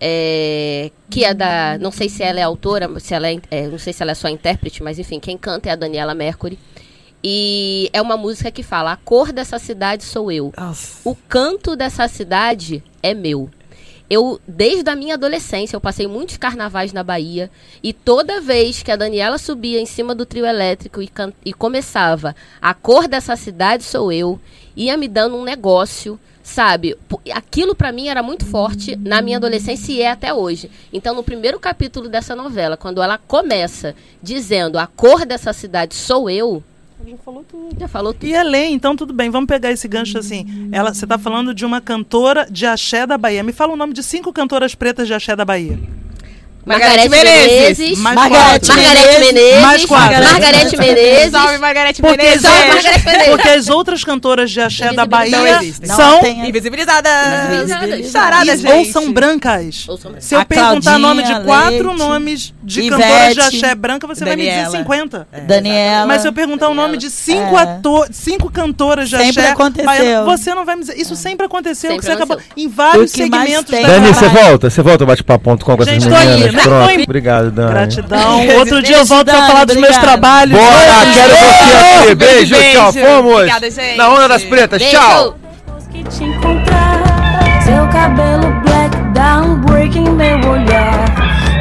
[0.00, 1.78] é, que é da.
[1.80, 4.14] Não sei se ela é autora, se ela é, é, não sei se ela é
[4.14, 6.58] só intérprete, mas enfim, quem canta é a Daniela Mercury.
[7.26, 10.52] E é uma música que fala: A cor dessa cidade sou eu.
[10.58, 10.98] Nossa.
[11.08, 13.48] O canto dessa cidade é meu.
[14.08, 17.50] Eu, desde a minha adolescência, eu passei muitos carnavais na Bahia
[17.82, 21.10] e toda vez que a Daniela subia em cima do trio elétrico e,
[21.44, 24.38] e começava a cor dessa cidade sou eu,
[24.76, 26.96] ia me dando um negócio, sabe?
[27.32, 30.70] Aquilo pra mim era muito forte na minha adolescência e é até hoje.
[30.92, 36.28] Então, no primeiro capítulo dessa novela, quando ela começa dizendo a cor dessa cidade sou
[36.28, 36.62] eu,
[37.10, 37.76] já falou tudo.
[37.78, 38.26] Já falou tudo.
[38.26, 40.68] E além, então tudo bem, vamos pegar esse gancho assim.
[40.72, 43.42] Ela, você está falando de uma cantora de axé da Bahia.
[43.42, 45.78] Me fala o nome de cinco cantoras pretas de axé da Bahia.
[46.66, 47.78] Margarete Menezes.
[47.78, 47.98] Menezes.
[47.98, 48.82] Mais Margarete quatro.
[48.82, 49.60] Margarete Menezes.
[49.62, 50.24] Mais quatro.
[50.24, 51.30] Margarete Menezes.
[51.30, 52.42] Salve, Margarete Porque, Menezes.
[52.42, 53.28] Salve, Margarete Menezes.
[53.30, 55.88] porque as outras cantoras de axé da Bahia Não existem.
[55.88, 56.20] Não são.
[56.24, 57.12] Invisibilizadas.
[58.10, 58.72] Charada, e- gente.
[58.72, 59.84] ou são brancas.
[59.88, 60.24] Ou são brancas.
[60.28, 64.06] Se eu A perguntar nome de quatro Leite, nomes de Ivete, cantoras de axé branca,
[64.06, 65.28] você vai me dizer 50.
[65.46, 66.06] Daniela.
[66.06, 67.62] Mas se eu perguntar o nome de cinco, É.
[67.62, 69.84] ator, cinco cantoras de Sempre axé, aconteceu.
[69.86, 70.98] baiano, você não vai me dizer.
[70.98, 71.90] Isso sempre aconteceu.
[71.90, 72.64] Sempre que você acabou, aconteceu.
[72.64, 74.70] em vários segmentos da Dani, você volta?
[74.70, 76.53] Você volta ao bate-papo.com com essas meninas?
[76.62, 76.88] Pronto.
[76.88, 77.02] Aí.
[77.04, 77.70] Obrigado, Dani.
[77.70, 78.46] Gratidão.
[78.58, 80.58] Outro dia eu volto pra Dani, falar dos meus trabalhos.
[80.58, 82.14] Bora, quero você aqui.
[82.14, 82.78] Beijo, Beijo.
[82.78, 82.92] tchau.
[82.92, 83.34] Fomos.
[83.34, 83.96] Obrigada, gente.
[83.96, 84.96] Na onda das pretas, Beijo.
[84.96, 85.36] tchau.
[85.92, 87.02] que te encontrar.
[87.64, 91.04] Seu cabelo black dá um break em meu olhar.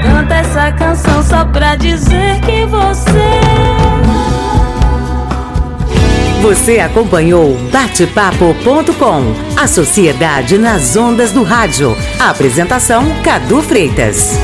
[0.02, 3.94] Canta essa canção só pra dizer que você.
[6.42, 11.96] Você acompanhou Batepapo.com, a sociedade nas ondas do rádio.
[12.20, 14.38] Apresentação Cadu Freitas.